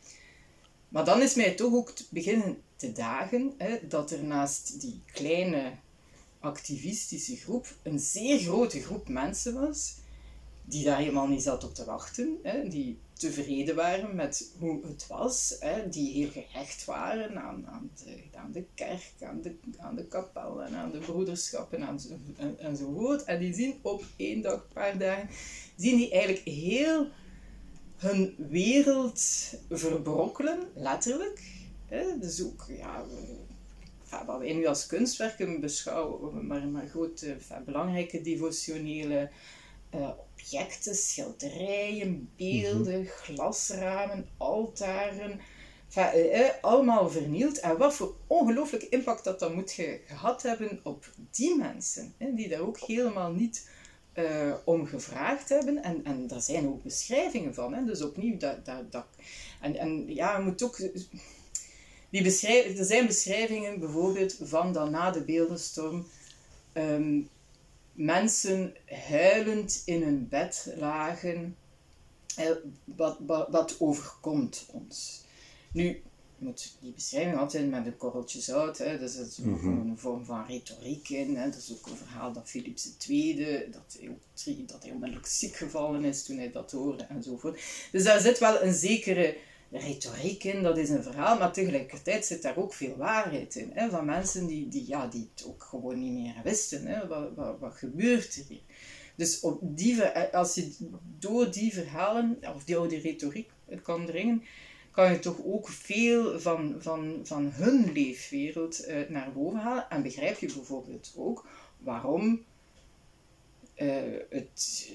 [0.89, 3.53] Maar dan is mij toch ook beginnen te dagen
[3.89, 5.71] dat er naast die kleine
[6.39, 9.95] activistische groep een zeer grote groep mensen was
[10.69, 12.37] die daar helemaal niet zat op te wachten,
[12.69, 18.51] die tevreden waren met hoe het was, hè, die heel gehecht waren aan, aan, de,
[18.51, 21.99] de kerk, aan de, aan de kapel en aan de broederschappen en,
[22.37, 23.23] en, enzovoort.
[23.23, 25.29] En die zien op één dag, een paar dagen,
[25.75, 27.07] zien die eigenlijk heel
[27.95, 29.23] hun wereld
[29.69, 31.41] verbrokkelen, letterlijk.
[31.85, 32.19] Hè.
[32.19, 33.05] Dus ook, ja,
[34.25, 39.29] wat wij nu als kunstwerken beschouwen, maar, maar grote, belangrijke devotionele
[39.97, 43.09] uh, objecten, schilderijen, beelden, mhm.
[43.09, 45.39] glasramen, altaren.
[45.93, 47.59] Eh, eh, allemaal vernield.
[47.59, 49.71] En wat voor ongelooflijke impact dat dat moet
[50.07, 53.69] gehad hebben op die mensen, hè, die daar ook helemaal niet
[54.15, 55.83] uh, om gevraagd hebben.
[55.83, 57.73] En, en daar zijn ook beschrijvingen van.
[57.73, 57.85] Hè.
[57.85, 59.05] Dus opnieuw, dat, dat, dat.
[59.61, 60.77] En, en ja, je moet ook.
[62.09, 66.07] Die beschrijf, er zijn beschrijvingen bijvoorbeeld van dan na de beeldenstorm.
[66.73, 67.21] Ehm,
[67.97, 71.55] mensen huilend in hun bed lagen.
[72.35, 72.51] Eh,
[72.83, 75.23] wat, wat, wat overkomt ons?
[75.71, 78.77] Nu, je moet die beschrijving altijd met een korreltje zout.
[78.77, 78.99] Hè.
[78.99, 81.35] Dus dat is ook een vorm van retoriek in.
[81.35, 81.49] Hè.
[81.49, 83.35] Dat is ook een verhaal dat Philips II,
[83.71, 87.61] dat hij, dat hij onmiddellijk ziek gevallen is toen hij dat hoorde enzovoort.
[87.91, 89.37] Dus daar zit wel een zekere
[89.71, 93.71] retoriek in, dat is een verhaal, maar tegelijkertijd zit daar ook veel waarheid in.
[93.73, 96.85] Hè, van mensen die, die, ja, die het ook gewoon niet meer wisten.
[96.85, 98.61] Hè, wat, wat, gebeurt er hier?
[99.15, 100.03] Dus op die,
[100.33, 100.75] als je
[101.19, 103.49] door die verhalen, of door die retoriek
[103.81, 104.43] kan dringen,
[104.91, 109.89] kan je toch ook veel van, van, van hun leefwereld uh, naar boven halen.
[109.89, 112.45] En begrijp je bijvoorbeeld ook waarom
[113.73, 114.91] het,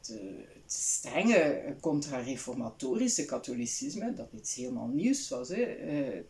[0.00, 0.18] het
[0.66, 6.20] strenge contra-reformatorische katholicisme, dat iets helemaal nieuws was, hè, eh,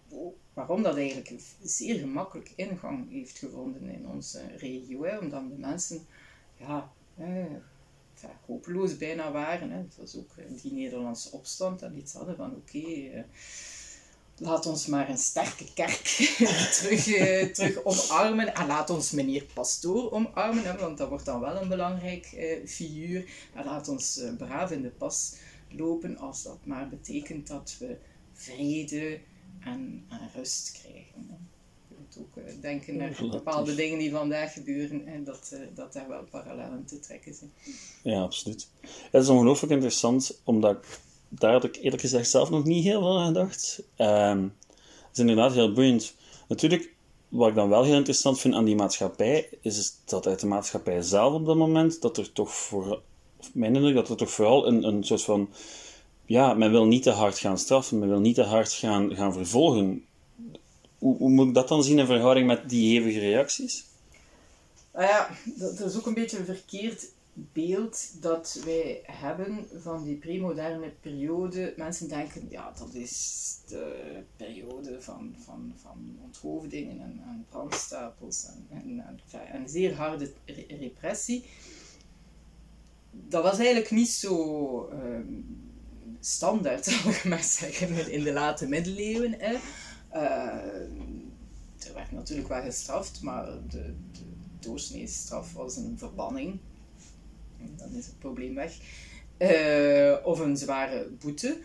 [0.54, 5.04] waarom dat eigenlijk een zeer gemakkelijk ingang heeft gevonden in onze regio.
[5.04, 6.06] Hè, omdat de mensen
[6.56, 7.44] ja, eh,
[8.46, 9.70] hopeloos bijna waren.
[9.70, 9.78] Hè.
[9.78, 12.78] Het was ook die Nederlandse opstand en iets hadden van oké.
[12.78, 13.22] Eh,
[14.38, 16.02] laat ons maar een sterke kerk
[16.76, 18.54] terug, uh, terug omarmen.
[18.54, 22.66] En laat ons meneer Pastoor omarmen, hè, want dat wordt dan wel een belangrijk uh,
[22.66, 23.24] figuur.
[23.54, 25.34] En laat ons uh, braaf in de pas
[25.70, 27.96] lopen, als dat maar betekent dat we
[28.32, 29.20] vrede
[29.60, 31.42] en, en rust krijgen.
[31.88, 36.24] Je moet ook denken naar bepaalde dingen die vandaag gebeuren en dat, dat daar wel
[36.24, 37.52] parallellen te trekken zijn.
[38.02, 38.68] Ja, absoluut.
[39.10, 40.86] Het is ongelooflijk interessant, omdat
[41.28, 43.82] daar had ik eerlijk gezegd zelf nog niet heel veel aan gedacht.
[43.98, 46.14] Um, het is inderdaad heel boeiend.
[46.48, 46.92] Natuurlijk,
[47.28, 51.02] wat ik dan wel heel interessant vind aan die maatschappij, is dat uit de maatschappij
[51.02, 53.02] zelf op dat moment, dat er toch voor,
[53.52, 55.48] mijn dat er toch vooral een, een soort van,
[56.26, 59.32] ja, men wil niet te hard gaan straffen, men wil niet te hard gaan, gaan
[59.32, 60.04] vervolgen.
[60.98, 63.84] Hoe, hoe moet ik dat dan zien in verhouding met die hevige reacties?
[64.92, 70.90] Nou ja, dat is ook een beetje verkeerd beeld dat wij hebben van die premoderne
[71.00, 71.74] periode.
[71.76, 78.66] Mensen denken, ja, dat is de periode van, van, van onthoofdingen en, en brandstapels en,
[78.70, 79.20] en,
[79.52, 80.32] en, zeer harde
[80.68, 81.44] repressie.
[83.10, 85.32] Dat was eigenlijk niet zo, ehm,
[86.20, 89.32] standaard, zal ik maar zeggen, in de late middeleeuwen.
[89.38, 89.56] Hè.
[91.78, 93.94] er werd natuurlijk wel gestraft, maar de,
[94.60, 96.60] de straf was een verbanning.
[97.76, 98.72] Dan is het probleem weg.
[100.24, 101.58] of een zware boete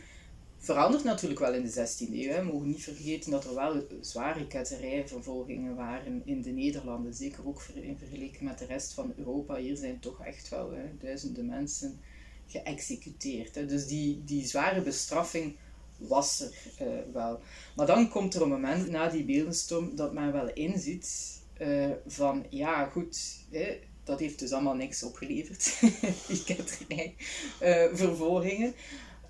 [0.60, 2.36] verandert natuurlijk wel in de 16e eeuw.
[2.36, 7.14] We mogen niet vergeten dat er wel zware ketterijvervolgingen waren in de Nederlanden.
[7.14, 9.56] Zeker ook in vergeleken met de rest van Europa.
[9.56, 12.00] Hier zijn toch echt wel hè, duizenden mensen
[12.48, 13.56] geëxecuteerd.
[13.56, 13.66] Hè.
[13.66, 15.56] Dus die, die zware bestraffing
[15.98, 17.40] was er uh, wel.
[17.76, 22.46] Maar dan komt er een moment na die beeldenstorm dat men wel inziet uh, van
[22.50, 25.80] ja goed, hè, dat heeft dus allemaal niks opgeleverd,
[26.28, 28.74] die ketterijvervolgingen.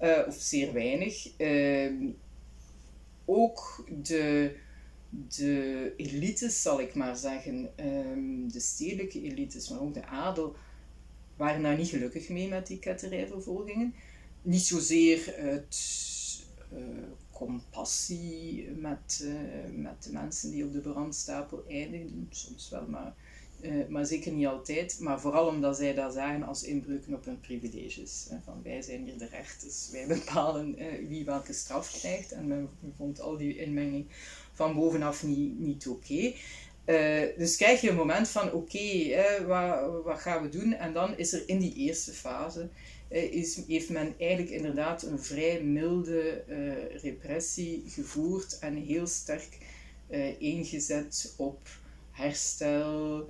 [0.01, 1.29] Uh, uh, of zeer weinig.
[1.37, 1.91] Uh,
[3.25, 4.55] ook de,
[5.09, 10.55] de elites, zal ik maar zeggen, um, de stedelijke elites, maar ook de adel,
[11.35, 13.93] waren daar niet gelukkig mee met die ketterijvervolgingen.
[14.41, 15.77] Niet zozeer uit
[16.73, 16.79] uh,
[17.31, 19.27] compassie met,
[19.75, 23.15] met de mensen die op de brandstapel eindigden, soms wel, maar
[23.61, 24.99] uh, maar zeker niet altijd.
[24.99, 28.27] Maar vooral omdat zij dat zagen als inbreuken op hun privileges.
[28.29, 28.37] Hè.
[28.43, 32.31] Van wij zijn hier de rechters, wij bepalen uh, wie welke straf krijgt.
[32.31, 34.05] En men vond al die inmenging
[34.53, 36.33] van bovenaf niet, niet oké.
[36.85, 39.15] Uh, dus krijg je een moment van oké,
[39.47, 40.73] wat, wat gaan we doen?
[40.73, 42.69] En dan is er in die eerste fase,
[43.09, 46.43] is, heeft men eigenlijk inderdaad een vrij milde
[47.01, 49.57] repressie gevoerd en heel sterk
[50.37, 51.59] ingezet op
[52.11, 53.29] herstel,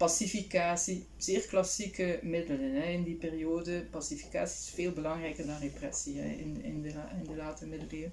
[0.00, 3.86] pacificatie, zeer klassieke middelen hè, in die periode.
[3.90, 8.12] Pacificatie is veel belangrijker dan repressie hè, in, in, de, in de late middeleeuwen.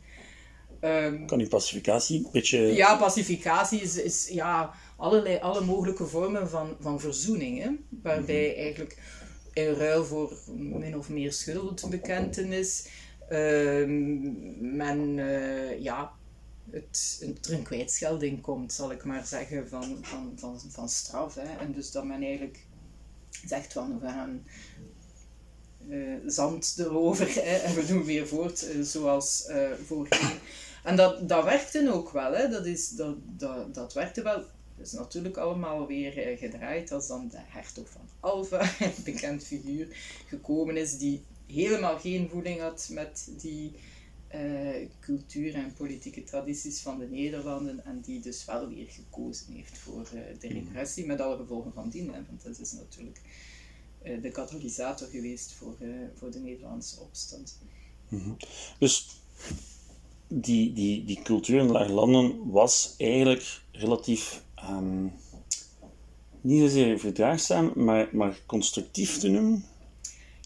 [0.81, 2.59] Um, kan die pacificatie een beetje...
[2.59, 7.63] Ja, pacificatie is, is ja, allerlei, alle mogelijke vormen van, van verzoening.
[7.63, 7.69] Hè,
[8.01, 8.59] waarbij mhm.
[8.59, 8.97] eigenlijk
[9.53, 12.87] in ruil voor min of meer schuldbekentenis
[13.29, 13.85] uh,
[14.59, 16.11] men uh, ja,
[16.71, 21.35] het, er een kwijtschelding komt, zal ik maar zeggen, van, van, van, van straf.
[21.35, 21.57] Hè.
[21.57, 22.65] En dus dat men eigenlijk
[23.45, 24.43] zegt van we gaan
[25.87, 30.39] uh, zand erover hè, en we doen weer voort uh, zoals uh, voorheen.
[30.83, 32.49] En dat, dat werkte ook wel, hè.
[32.49, 34.43] Dat, is, dat, dat, dat werkte wel.
[34.77, 39.87] Het is natuurlijk allemaal weer gedraaid als dan de hertog van Alva, een bekend figuur,
[40.27, 43.75] gekomen is die helemaal geen voeling had met die
[44.35, 49.77] uh, cultuur en politieke tradities van de Nederlanden en die dus wel weer gekozen heeft
[49.77, 50.57] voor uh, de mhm.
[50.57, 52.13] repressie, met alle gevolgen van dien.
[52.13, 53.21] Hè, want dat is natuurlijk
[54.03, 55.77] uh, de katalysator geweest voor,
[56.13, 57.57] voor de Nederlandse opstand.
[58.09, 58.37] Mm
[58.79, 59.07] Dus
[60.27, 65.13] die, die, die cultuur in lage landen was eigenlijk relatief um,
[66.41, 69.65] niet zozeer verdraagzaam, maar, maar constructief te noemen.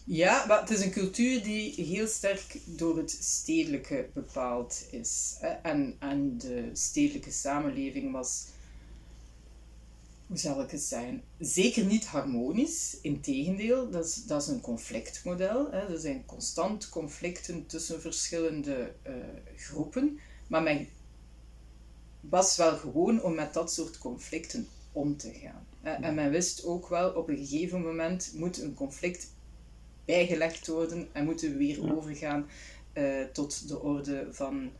[0.04, 5.36] Ja, maar het is een cultuur die heel sterk door het stedelijke bepaald is.
[5.62, 8.46] En, en de stedelijke samenleving was,
[10.26, 12.96] hoe zal ik het zeggen, zeker niet harmonisch.
[13.02, 15.72] Integendeel, dat is, dat is een conflictmodel.
[15.72, 19.14] Er zijn constant conflicten tussen verschillende uh,
[19.56, 20.18] groepen.
[20.46, 20.88] Maar men
[22.20, 25.66] was wel gewoon om met dat soort conflicten om te gaan.
[26.02, 29.30] En men wist ook wel, op een gegeven moment moet een conflict
[30.04, 32.46] bijgelegd worden en moeten we weer overgaan
[32.94, 34.70] uh, tot de orde van,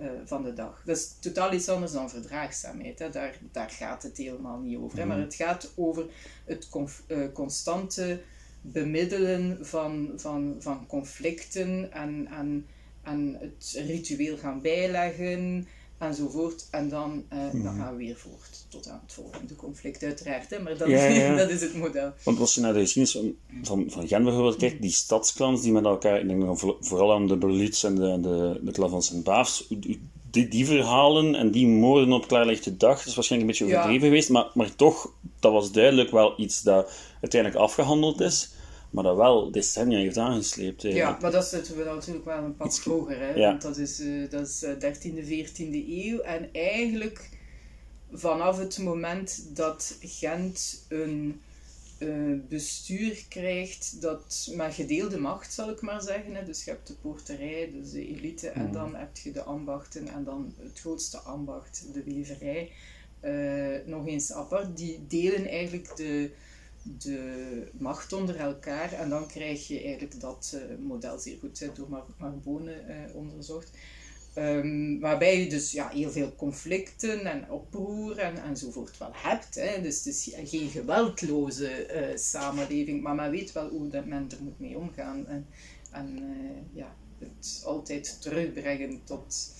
[0.00, 0.82] uh, van de dag.
[0.84, 2.98] Dat is totaal iets anders dan verdraagzaamheid.
[2.98, 3.10] Hè.
[3.10, 4.98] Daar, daar gaat het helemaal niet over.
[4.98, 5.06] Hè.
[5.06, 5.26] Maar mhm.
[5.26, 6.06] het gaat over
[6.44, 6.68] het
[7.08, 8.20] uh, constante
[8.60, 12.66] bemiddelen van, van, van conflicten en, en,
[13.02, 15.66] en het ritueel gaan bijleggen
[16.02, 16.66] enzovoort.
[16.70, 17.76] En dan, uh, dan mhm.
[17.76, 20.50] gaan we weer voort tot aan het volgende conflict, uiteraard.
[20.50, 20.58] Hè?
[20.58, 20.88] Maar dat,
[21.38, 22.12] dat is het model.
[22.24, 25.72] Want als je naar de geschiedenis van, van, van Gent bijvoorbeeld kijkt, die stadsklans die
[25.72, 29.02] met elkaar, ik denk dan vooral aan de Berlitz en de, de, de Klan van
[29.02, 29.66] Sint-Baafs,
[30.30, 34.08] die, die verhalen en die moorden op klaarlichte dag, dat is waarschijnlijk een beetje overdreven
[34.08, 38.50] geweest, maar, maar toch, dat was duidelijk wel iets dat uiteindelijk afgehandeld is
[38.92, 40.82] maar dat wel decennia heeft aangesleept.
[40.82, 43.18] Ja, maar dat zitten we natuurlijk wel een pad hoger.
[43.18, 43.34] Hè?
[43.34, 43.48] Ja.
[43.48, 46.20] Want dat is, uh, dat is 13e, eh, 14e eeuw.
[46.20, 47.28] En eigenlijk
[48.12, 51.40] vanaf het moment dat Gent een
[51.98, 56.34] uh, bestuur krijgt dat met gedeelde macht, zal ik maar zeggen.
[56.34, 56.44] Hè?
[56.44, 58.72] Dus je hebt de poorterij, dus de elite, en mhm.
[58.72, 62.70] dan heb je de ambachten en dan het grootste ambacht, de weverij.
[63.24, 64.76] Uh, nog eens apart.
[64.76, 66.30] Die delen eigenlijk de
[66.82, 68.92] de macht onder elkaar.
[68.92, 73.70] En dan krijg je eigenlijk dat uh, model zeer goed door Mar Marbone uh, onderzocht.
[74.38, 79.54] Um, waarbij je dus ja, heel veel conflicten en oproer en, enzovoort wel hebt.
[79.54, 79.82] Hè.
[79.82, 84.60] Dus het is geen geweldloze samenleving, maar men weet wel hoe dat men er moet
[84.60, 85.26] mee omgaan.
[85.26, 85.46] En,
[85.90, 86.18] en
[86.72, 89.54] ja, het altijd terugbrengen tot,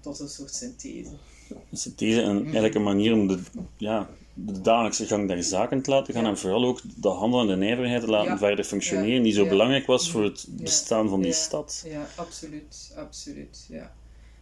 [0.00, 1.10] tot een soort synthese.
[1.48, 3.38] Een synthese en eigenlijk een manier om de,
[3.76, 7.46] ja, de dagelijkse gang der zaken te laten gaan en vooral ook de handel en
[7.46, 11.32] de nijverheid te laten verder functioneren, die zo belangrijk was voor het bestaan van die
[11.32, 11.84] stad.
[11.86, 13.92] Ja, absoluut, absoluut, ja.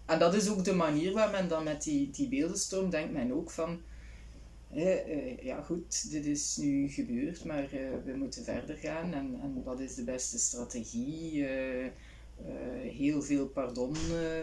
[0.07, 3.33] En dat is ook de manier waar men dan met die, die beeldenstorm denkt men
[3.33, 3.79] ook van
[4.75, 9.63] uh, ja goed, dit is nu gebeurd, maar uh, we moeten verder gaan en, en
[9.65, 11.47] wat is de beste strategie?
[12.41, 13.97] Uh, heel veel pardon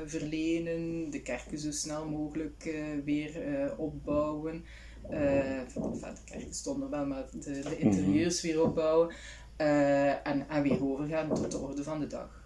[0.05, 2.75] verlenen, de kerken zo snel mogelijk
[3.05, 3.31] weer
[3.77, 4.63] opbouwen.
[5.09, 9.13] enfin, de kerken stonden wel, maar de, de interieurs weer opbouwen
[9.57, 12.39] en, en weer overgaan tot de orde van de dag.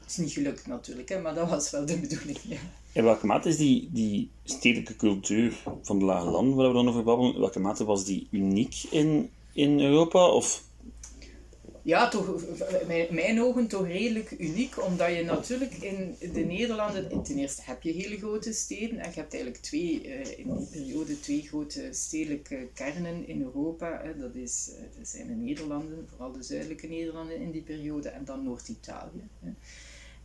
[0.00, 2.38] Het is niet gelukt natuurlijk, hè, maar dat was wel de bedoeling.
[2.42, 2.58] Ja.
[2.92, 6.88] In welke mate is die, die stedelijke cultuur van de lage landen, waar we dan
[6.88, 10.28] over babbelen, in welke mate was die uniek in, in Europa?
[10.28, 10.64] Of
[11.86, 12.42] ja, toch,
[12.88, 17.82] in mijn ogen toch redelijk uniek, omdat je natuurlijk in de Nederlanden, ten eerste heb
[17.82, 21.88] je hele grote steden en je hebt eigenlijk twee, eh, in die periode twee grote
[21.90, 24.02] stedelijke kernen in Europa.
[24.18, 28.44] Dat, is, eh, zijn de Nederlanden, vooral de zuidelijke Nederlanden in die periode, en dan
[28.44, 29.28] Noord-Italië.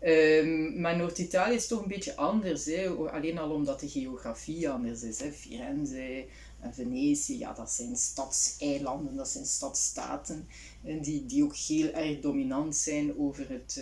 [0.04, 2.70] Um, maar Noord-Italië is toch een beetje anders,
[3.12, 5.20] alleen al omdat de geografie anders is.
[5.20, 5.32] Hè?
[5.32, 6.26] Firenze,
[6.62, 10.48] en Venetië, ja, dat zijn stadseilanden, dat zijn stadstaten,
[10.84, 13.82] en die, die ook heel erg dominant zijn over het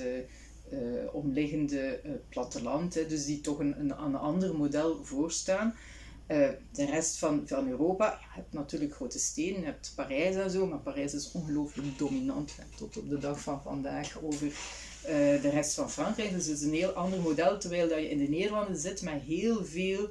[0.72, 2.94] uh, omliggende uh, platteland.
[2.94, 5.76] Hè, dus die toch een, een, een ander model voorstaan.
[6.72, 10.66] De rest van, van Europa, je hebt natuurlijk grote steden, je hebt Parijs en zo,
[10.66, 14.52] maar Parijs is ongelooflijk dominant tot op de dag van vandaag over
[15.42, 16.32] de rest van Frankrijk.
[16.32, 19.22] Dus het is een heel ander model, terwijl dat je in de Nederlanden zit met
[19.22, 20.10] heel veel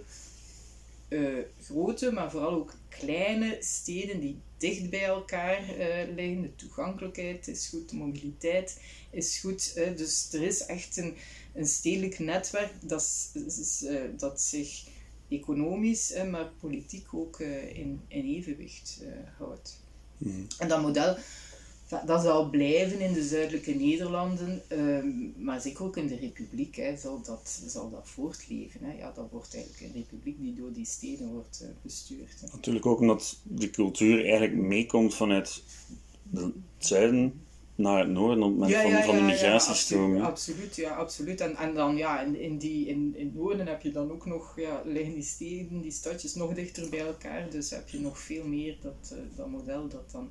[1.09, 6.42] uh, grote, maar vooral ook kleine steden die dicht bij elkaar uh, liggen.
[6.42, 9.73] De toegankelijkheid is goed, de mobiliteit is goed.
[9.77, 11.14] Uh, dus er is echt een,
[11.55, 14.87] een stedelijk netwerk dat, is, dat zich
[15.29, 19.01] economisch, maar politiek ook in, in evenwicht
[19.38, 19.81] houdt.
[20.18, 20.47] Mm.
[20.59, 21.16] En dat model
[21.88, 26.96] dat zal blijven in de zuidelijke Nederlanden, um, maar zeker ook in de republiek hè,
[26.96, 28.81] zal, dat, zal dat voortleven.
[28.85, 28.92] Hè.
[28.92, 32.40] Ja, dat wordt eigenlijk een republiek die door die steden wordt uh, bestuurd.
[32.40, 32.46] Hè.
[32.53, 35.62] Natuurlijk ook omdat de cultuur eigenlijk meekomt vanuit
[36.31, 37.40] het zuiden
[37.74, 40.16] naar het noorden op het van, van de migratiestroom.
[40.16, 41.40] Ja, absoluut, ja, absoluut.
[41.40, 44.27] En, en dan ja, in, in, die, in, in het noorden heb je dan ook
[44.27, 48.18] nog, ja, liggen die steden, die stadjes nog dichter bij elkaar, dus heb je nog
[48.18, 50.31] veel meer dat, uh, dat model dat dan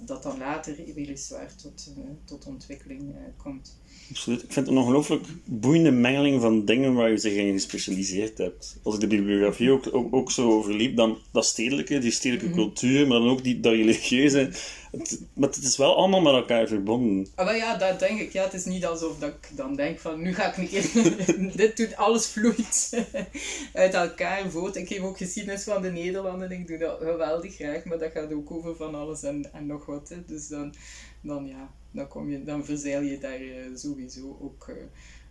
[0.00, 3.78] dat dan later weliswaar tot, uh, tot ontwikkeling uh, komt.
[4.10, 4.42] Absoluut.
[4.42, 8.76] Ik vind het een ongelooflijk boeiende mengeling van dingen waar je zich in gespecialiseerd hebt.
[8.82, 12.54] Als ik de bibliografie ook, ook, ook zo overliep, dan dat stedelijke, die stedelijke -hmm.
[12.54, 14.50] cultuur, maar dan ook die, dat religieuze.
[14.90, 17.26] Het, maar het is wel allemaal met elkaar verbonden.
[17.34, 18.32] Ah, wel ja, dat denk ik.
[18.32, 20.90] Ja, het is niet alsof dat ik dan denk van, nu ga ik een keer...
[21.56, 23.04] Dit doet, alles vloeit
[23.72, 24.76] uit elkaar voort.
[24.76, 26.50] Ik geef ook geschiedenis van de Nederlanden.
[26.50, 29.86] Ik doe dat geweldig graag, maar dat gaat ook over van alles en, en nog
[29.86, 30.08] wat.
[30.08, 30.24] Hè.
[30.26, 30.74] Dus dan,
[31.20, 34.76] dan ja, dan, kom je, dan verzeil je daar uh, sowieso ook, uh,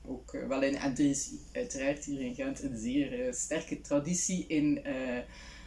[0.06, 0.76] ook uh, wel in.
[0.76, 4.82] En er is uiteraard hier in Gent een zeer sterke traditie in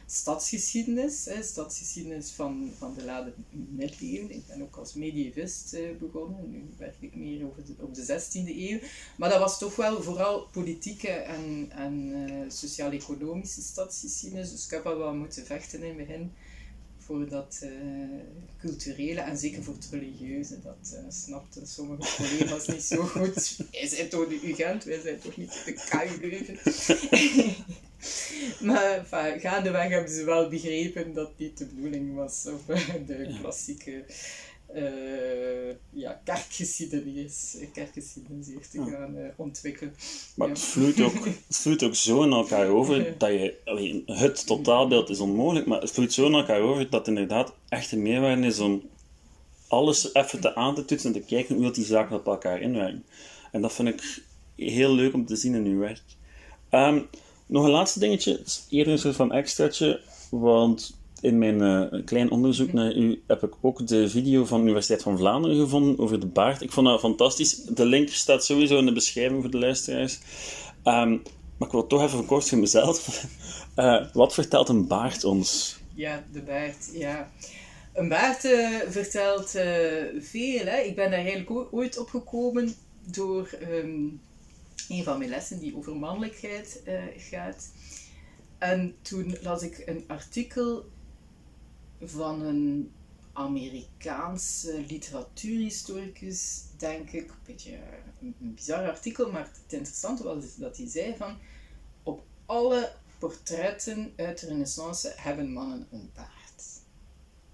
[0.07, 4.31] stadsgeschiedenis, stadsgeschiedenis van, van de late middeleeuwen.
[4.31, 8.57] Ik ben ook als medievist begonnen, nu werk ik meer over de, op de 16e
[8.57, 8.79] eeuw.
[9.17, 12.15] Maar dat was toch wel vooral politieke en, en
[12.49, 14.51] sociaal-economische stadsgeschiedenis.
[14.51, 16.33] Dus ik heb wel wat moeten vechten in het begin
[17.07, 17.71] voor dat uh,
[18.61, 20.61] culturele en zeker voor het religieuze.
[20.63, 23.57] Dat uh, snapten sommige collega's niet zo goed.
[23.73, 26.59] Wij zijn toch de UGent, wij zijn toch niet de KU Leuven.
[28.69, 32.47] maar enfin, gaandeweg hebben ze wel begrepen dat dit de bedoeling was.
[32.47, 34.05] Of de klassieke
[34.77, 39.95] uh, ja, kerkgeschiedenis, kerkgeschiedenis heeft te gaan uh, ontwikkelen.
[40.35, 44.47] Maar het, vloeit ook, het vloeit ook zo in elkaar over dat je, alleen, het
[44.47, 48.03] totaalbeeld is onmogelijk, maar het vloeit zo in elkaar over dat het inderdaad echt een
[48.03, 48.83] meerwaarde is om
[49.69, 53.05] alles even te aan te toetsen en te kijken hoe die zaken op elkaar inwerken.
[53.53, 54.23] En dat vind ik
[54.57, 56.03] heel leuk om te zien in uw werk.
[56.71, 57.09] Um,
[57.47, 60.01] nog een laatste dingetje, eerder een soort van extraatje,
[60.31, 60.97] want
[61.27, 65.03] in mijn uh, klein onderzoek naar u heb ik ook de video van de Universiteit
[65.03, 66.63] van Vlaanderen gevonden over de baard.
[66.63, 67.55] Ik vond dat fantastisch.
[67.55, 70.19] De link staat sowieso in de beschrijving voor de luisteraars.
[70.85, 71.23] Um,
[71.59, 73.25] maar ik wil toch even kort voor mezelf.
[73.77, 75.79] Uh, wat vertelt een baard ons?
[75.95, 77.31] Ja, de baard, ja.
[77.95, 79.51] Een baard uh, vertelt
[80.19, 80.65] veel.
[80.65, 80.79] Hè?
[80.79, 82.75] Ik ben daar eigenlijk ooit op gekomen
[83.05, 84.21] door um,
[84.89, 86.83] een van mijn lessen die over mannelijkheid
[87.17, 87.71] gaat.
[88.59, 90.85] En toen las ik een artikel
[92.03, 92.93] van een
[93.33, 97.29] Amerikaanse literatuurhistoricus, denk ik.
[97.31, 97.79] Een beetje
[98.21, 101.39] een, bizar artikel, maar het interessante was dat hij zei van
[102.03, 106.31] op alle portretten uit de renaissance hebben mannen een baard.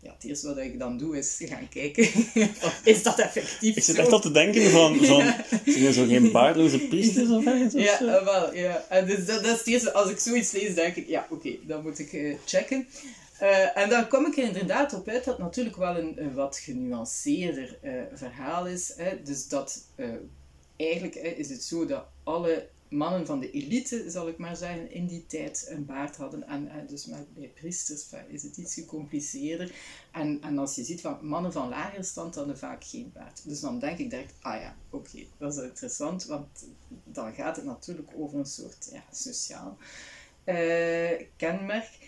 [0.01, 2.09] Ja, het eerste wat ik dan doe is gaan kijken,
[2.84, 5.45] is dat effectief Ik zit echt al te denken van, van ja.
[5.64, 7.72] zijn zo geen baardloze priesters of ergens?
[7.72, 8.84] Ja, wel, ja.
[8.88, 11.51] En dus dat, dat, is het eerste, als ik zoiets lees, denk ik, ja, oké,
[11.66, 12.88] dan moet ik uh, checken.
[13.43, 16.59] Uh, en dan kom ik er inderdaad op uit dat het natuurlijk wel een, wat
[16.59, 17.78] genuanceerder
[18.14, 18.93] verhaal is.
[18.97, 19.22] Hè.
[19.22, 19.84] Dus dat
[20.76, 25.07] eigenlijk is het zo dat alle mannen van de elite, zal ik maar zeggen, in
[25.07, 26.49] die tijd een baard hadden.
[26.49, 29.72] En, dus met, bij priesters is het iets gecompliceerder.
[30.12, 33.49] En, en als je ziet van mannen van lagere stand hadden vaak geen baard.
[33.49, 36.47] Dus dan denk ik direct, ah ja, oké, dat is interessant, want
[37.05, 39.76] dan gaat het natuurlijk over een soort ja, sociaal
[41.36, 42.02] kenmerk.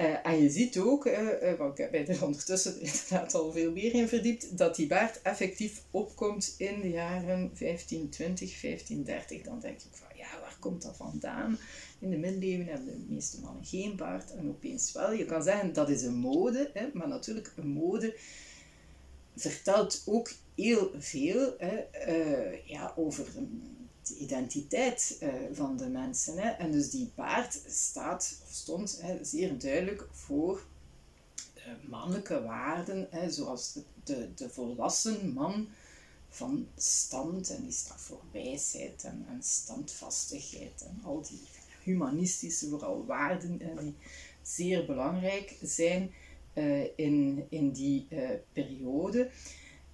[0.00, 3.94] Uh, en je ziet ook, uh, want ik heb er ondertussen inderdaad al veel meer
[3.94, 9.42] in verdiept, dat die baard effectief opkomt in de jaren 1520, 1530.
[9.42, 11.58] Dan denk ik van, ja, waar komt dat vandaan?
[11.98, 15.12] In de middeleeuwen hebben de meeste mannen geen baard en opeens wel.
[15.12, 18.16] Je kan zeggen, dat is een mode, hè, maar natuurlijk, een mode
[19.36, 21.76] vertelt ook heel veel hè,
[22.08, 23.26] uh, ja, over
[24.02, 26.38] de identiteit uh, van de mensen.
[26.38, 26.48] Hè.
[26.48, 30.62] En dus die baard staat, of stond, hè, zeer duidelijk voor
[31.88, 35.68] mannelijke waarden, hè, zoals de, de, de volwassen man
[36.28, 41.40] van stand en die staat voor wijsheid en, standvastigheid en al die
[41.82, 43.94] humanistische vooral waarden en die
[44.42, 46.12] zeer belangrijk zijn
[46.54, 49.30] uh, in, in die uh, periode.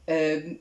[0.06, 0.56] Uh,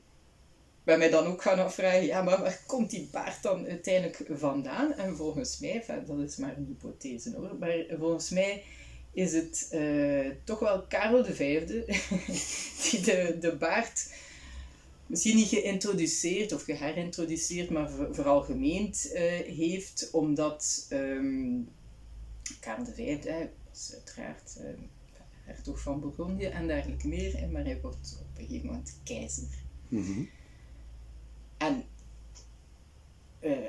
[0.86, 4.92] ben mij dan ook gaan afvragen, ja, maar waar komt die baard dan uiteindelijk vandaan?
[4.92, 8.62] En volgens mij, dat is maar een hypothese hoor, maar volgens mij
[9.12, 11.66] is het uh, toch wel Karel V
[12.90, 14.12] die de, de baard
[15.06, 19.20] misschien niet geïntroduceerd of geherintroduceerd, maar veralgemeend uh,
[19.56, 21.68] heeft, omdat um,
[22.60, 23.24] Karel V
[23.68, 24.66] was uiteraard uh,
[25.44, 29.48] hertog van Bourgondië en dergelijke meer, maar hij wordt op een gegeven moment keizer.
[29.88, 30.28] Mm
[31.56, 31.84] En
[33.40, 33.68] uh,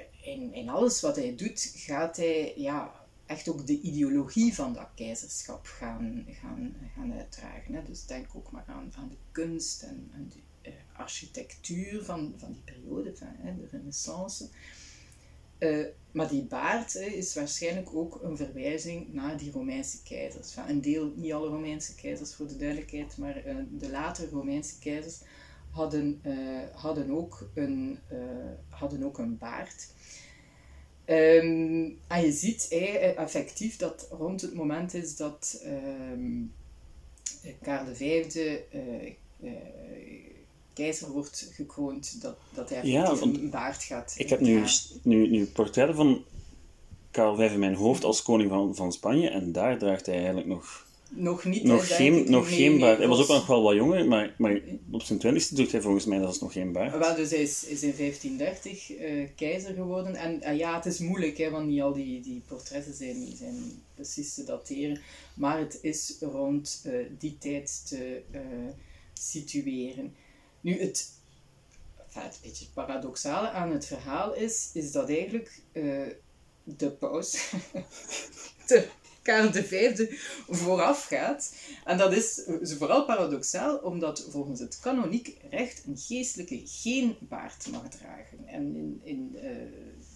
[0.51, 5.65] in, alles wat hij doet, gaat hij ja, echt ook de ideologie van dat keizerschap
[5.65, 7.73] gaan, gaan, gaan uitdragen.
[7.73, 7.83] Hè.
[7.83, 13.15] Dus denk ook maar aan, de kunst en, de uh, architectuur van, van die periode,
[13.15, 14.49] van, hè, de renaissance.
[15.59, 20.55] Uh, maar die baard hè, is waarschijnlijk ook een verwijzing naar die Romeinse keizers.
[20.67, 25.19] Een deel, niet alle Romeinse keizers voor de duidelijkheid, maar de latere Romeinse keizers
[25.77, 26.21] hadden,
[26.73, 27.99] hadden, ook, een,
[28.69, 29.87] hadden ook een baard.
[31.09, 36.53] Um, en je ziet eh, effectief dat rond het moment is dat um,
[37.61, 38.35] Karel V
[39.41, 39.51] uh,
[40.73, 44.63] keizer wordt gekroond, dat, dat hij ja, een baard gaat Ik heb nu,
[45.01, 46.23] nu, nu portretten van
[47.11, 50.47] Karel V in mijn hoofd als koning van, van Spanje en daar draagt hij eigenlijk
[50.47, 50.86] nog...
[51.09, 52.97] Nog niet, nog geen, nog geen baard.
[52.97, 56.05] hij was ook nog wel wat jonger, maar, maar op zijn twintigste doet hij volgens
[56.05, 56.97] mij dat is nog geen baard.
[56.97, 60.15] Wel, dus hij is, is in 1530 uh, eh, keizer geworden.
[60.15, 63.83] En uh, ja, het is moeilijk, hè, want niet al die, die portretten zijn, zijn
[63.93, 64.99] precies te dateren.
[65.33, 68.21] Maar het is rond uh, die tijd te
[69.13, 70.15] situeren.
[70.61, 71.11] Nu, het,
[72.07, 75.61] enfin, het beetje paradoxale aan het verhaal is, is dat eigenlijk
[76.63, 77.51] de paus,
[78.67, 78.87] de
[79.27, 80.07] Karel V,
[80.49, 81.53] vooraf gaat.
[81.85, 87.89] En dat is vooral paradoxaal, omdat volgens het kanoniek recht een geestelijke geen baard mag
[87.89, 88.37] dragen.
[88.45, 89.41] En in, in uh,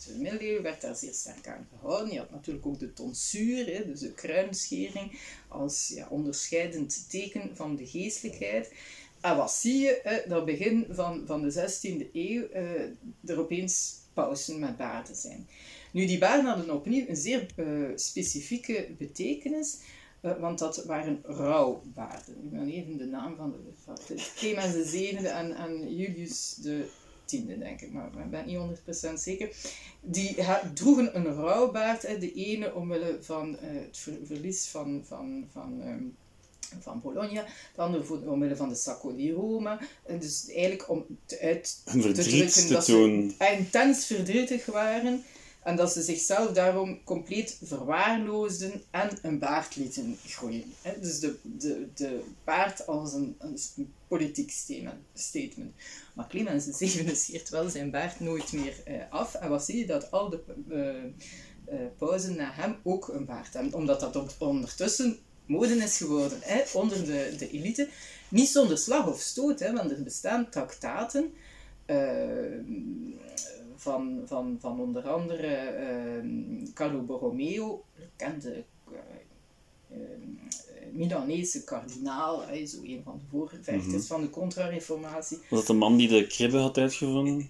[0.05, 2.13] de middeleeuwen werd daar zeer sterk aan gehouden.
[2.13, 7.75] Je had natuurlijk ook de tonsuur, hè, dus de kruinschering, als ja, onderscheidend teken van
[7.75, 8.73] de geestelijkheid.
[9.21, 14.59] En wat zie je, dat begin van, van de 16e eeuw uh, er opeens pausen
[14.59, 15.47] met baarden zijn.
[15.91, 19.77] Nu, die baarden hadden opnieuw een zeer uh, specifieke betekenis,
[20.21, 22.35] uh, want dat waren rouwbaarden.
[22.43, 26.55] Ik ben even de naam van de, van de Clemens de zevende en, en Julius
[26.55, 26.89] de
[27.25, 29.55] tiende, denk ik, maar ik ben niet 100% zeker.
[30.01, 30.35] Die
[30.73, 36.15] droegen een rouwbaard, de ene omwille van het verlies van, van, van um,
[36.79, 39.79] van Bologna, de andere omwille van de Sacco di Roma.
[40.05, 45.23] En dus eigenlijk om te uit te drukken dat ze intens verdrietig waren
[45.63, 50.73] en dat ze zichzelf daarom compleet verwaarloosden en een baard lieten groeien.
[50.99, 53.57] Dus de, de, de baard als een, een
[54.07, 54.51] politiek
[55.13, 55.73] statement.
[56.13, 59.33] Maar Clemens VII scheert wel zijn baard nooit meer uh, af.
[59.35, 59.85] En wat zie je?
[59.85, 60.39] Dat al de
[60.69, 63.73] uh, uh, pauzen na hem ook een baard hebben.
[63.73, 67.87] Omdat dat ondertussen mode is geworden hè, onder de, de elite.
[68.29, 71.33] Niet zonder slag of stoot, hè, want er bestaan traktaten
[73.81, 75.73] van, van, van onder andere
[76.73, 78.63] Carlo Borromeo, bekende
[80.91, 85.37] Milanese kardinaal, zo een van de voorvechters mm van de contra-reformatie.
[85.49, 87.49] Was dat de man die de kribbe had uitgevonden?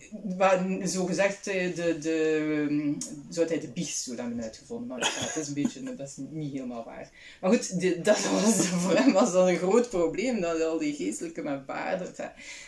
[0.88, 2.96] Zo gezegd, de, de, de,
[3.30, 6.52] zou hij de biechtstoel hebben uitgevonden, maar ja, dat is een beetje, dat is niet
[6.52, 7.12] helemaal waar.
[7.42, 11.42] Maar goed, dat was, voor hem was dat een groot probleem, dat al die geestelijke
[11.42, 12.14] met paarden,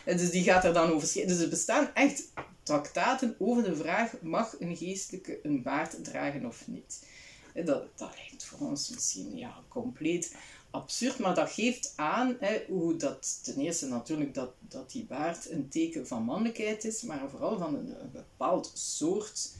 [0.06, 2.32] dus die gaat er dan over Dus er bestaan echt
[2.64, 7.06] traktaten over de vraag, mag een geestelijke een baard dragen of niet?
[7.54, 10.36] Dat, dat lijkt voor ons misschien ja, compleet
[10.74, 15.50] absurd, maar dat geeft aan hè, hoe dat ten eerste natuurlijk dat, dat die baard
[15.50, 19.52] een teken van mannelijkheid is, maar vooral van een, bepaald soort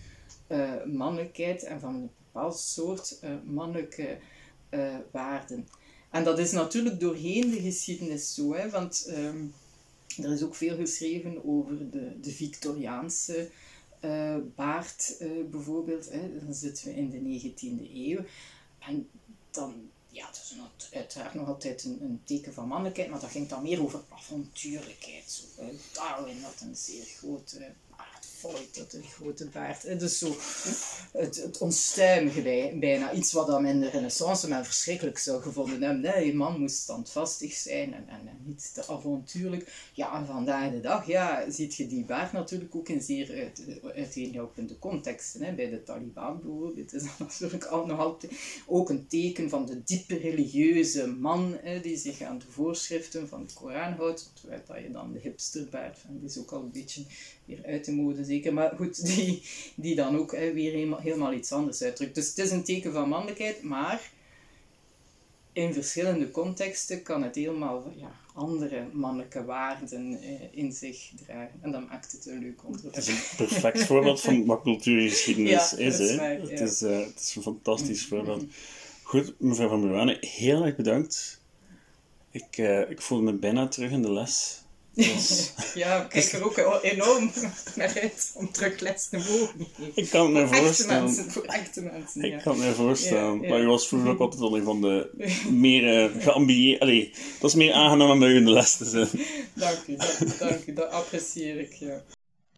[0.48, 4.18] uh, mannelijkheid en van een bepaald soort uh, mannelijke
[4.70, 5.68] uh, waarden.
[6.10, 9.46] En dat is natuurlijk doorheen de geschiedenis zo, hè, want ehm,
[10.22, 13.50] er is ook veel geschreven over de, de Victoriaanse
[14.56, 16.10] baard bijvoorbeeld.
[16.10, 16.40] Hè.
[16.46, 18.20] Dan zitten we in de 19e eeuw.
[18.80, 19.10] En
[19.52, 20.56] dan ja, het is
[20.94, 25.32] uiteraard nog altijd een, een, teken van mannelijkheid, maar dat ging dan meer over avontuurlijkheid.
[25.32, 27.74] Zo, Darwin had een zeer grote
[28.44, 30.00] Floyd, dat een grote baard.
[30.00, 30.36] Dus zo
[31.12, 32.42] het, het onstuimige
[32.80, 33.14] bijna.
[33.14, 36.26] Iets wat dan in de renaissance men verschrikkelijk zou gevonden hebben.
[36.26, 39.90] Je man moest standvastig zijn en, en, niet te avontuurlijk.
[39.94, 43.82] Ja, en vandaag de dag ja, ziet je die baard natuurlijk ook in zeer uit,
[43.96, 45.44] uiteenlopende contexten.
[45.44, 45.54] Hè.
[45.54, 48.32] Bij de Taliban bijvoorbeeld is dat natuurlijk al, nog altijd
[48.68, 53.46] ook een teken van de diepe religieuze man hè, die zich aan de voorschriften van
[53.46, 54.32] de Koran houdt.
[54.34, 57.06] Terwijl dat je dan de hipsterbaard, en die is ook al een beetje
[57.46, 58.54] weer uit de mode zeker.
[58.54, 59.42] Maar goed, die,
[59.76, 62.16] die dan ook hè, weer helemaal, helemaal iets anders uitdrukt.
[62.16, 64.12] Dus het is een teken van mannelijkheid, maar
[65.54, 71.60] in verschillende contexten kan het helemaal ja, andere mannelijke waarden eh, in zich dragen.
[71.62, 72.96] En dat maakt het een leuk onderwerp.
[72.96, 75.98] Het is een perfect voorbeeld van wat cultuurgeschiedenis ja, is.
[75.98, 76.16] Hè?
[76.16, 78.26] het, is uh, het is een fantastisch mm-hmm.
[78.26, 78.52] voorbeeld.
[79.04, 81.42] Goed, mevrouw Van Bruane, heel erg bedankt.
[82.32, 84.63] Ik, uh, ik voel me bijna terug in de les.
[84.96, 87.32] Dus, ja, ik kijk er ook enorm
[87.76, 91.04] naar uit om terug les te mogen Ik kan me voorstellen.
[91.04, 93.40] Mensen, voor echte mensen, Ik kan me voorstellen.
[93.40, 95.10] Maar je was vroeger ook altijd al een van de
[95.50, 97.10] meer uh, geambieerde...
[97.40, 99.10] dat is meer aangenaam om bij u in de les te zijn.
[99.54, 100.74] Dank u, dat, dank u.
[100.74, 102.02] Dat apprecieer ik, ja.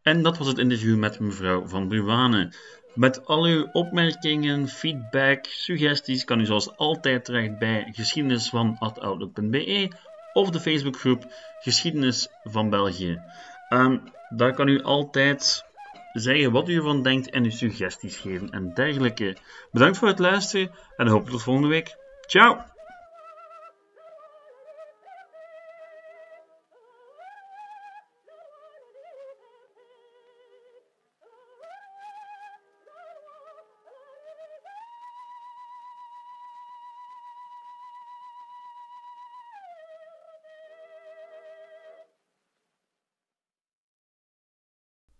[0.02, 2.54] En dat was het interview met mevrouw Van Bruwane.
[2.94, 9.90] Met al uw opmerkingen, feedback, suggesties kan u zoals altijd terecht bij geschiedenisvan.outlook.be
[10.36, 11.26] of de Facebookgroep
[11.60, 13.22] Geschiedenis van België.
[13.70, 15.66] Um, daar kan u altijd
[16.14, 19.38] zeggen wat u ervan denkt en uw suggesties geven en dergelijke.
[19.72, 21.96] Bedankt voor het luisteren en hopelijk tot volgende week.
[22.28, 22.75] Ciao!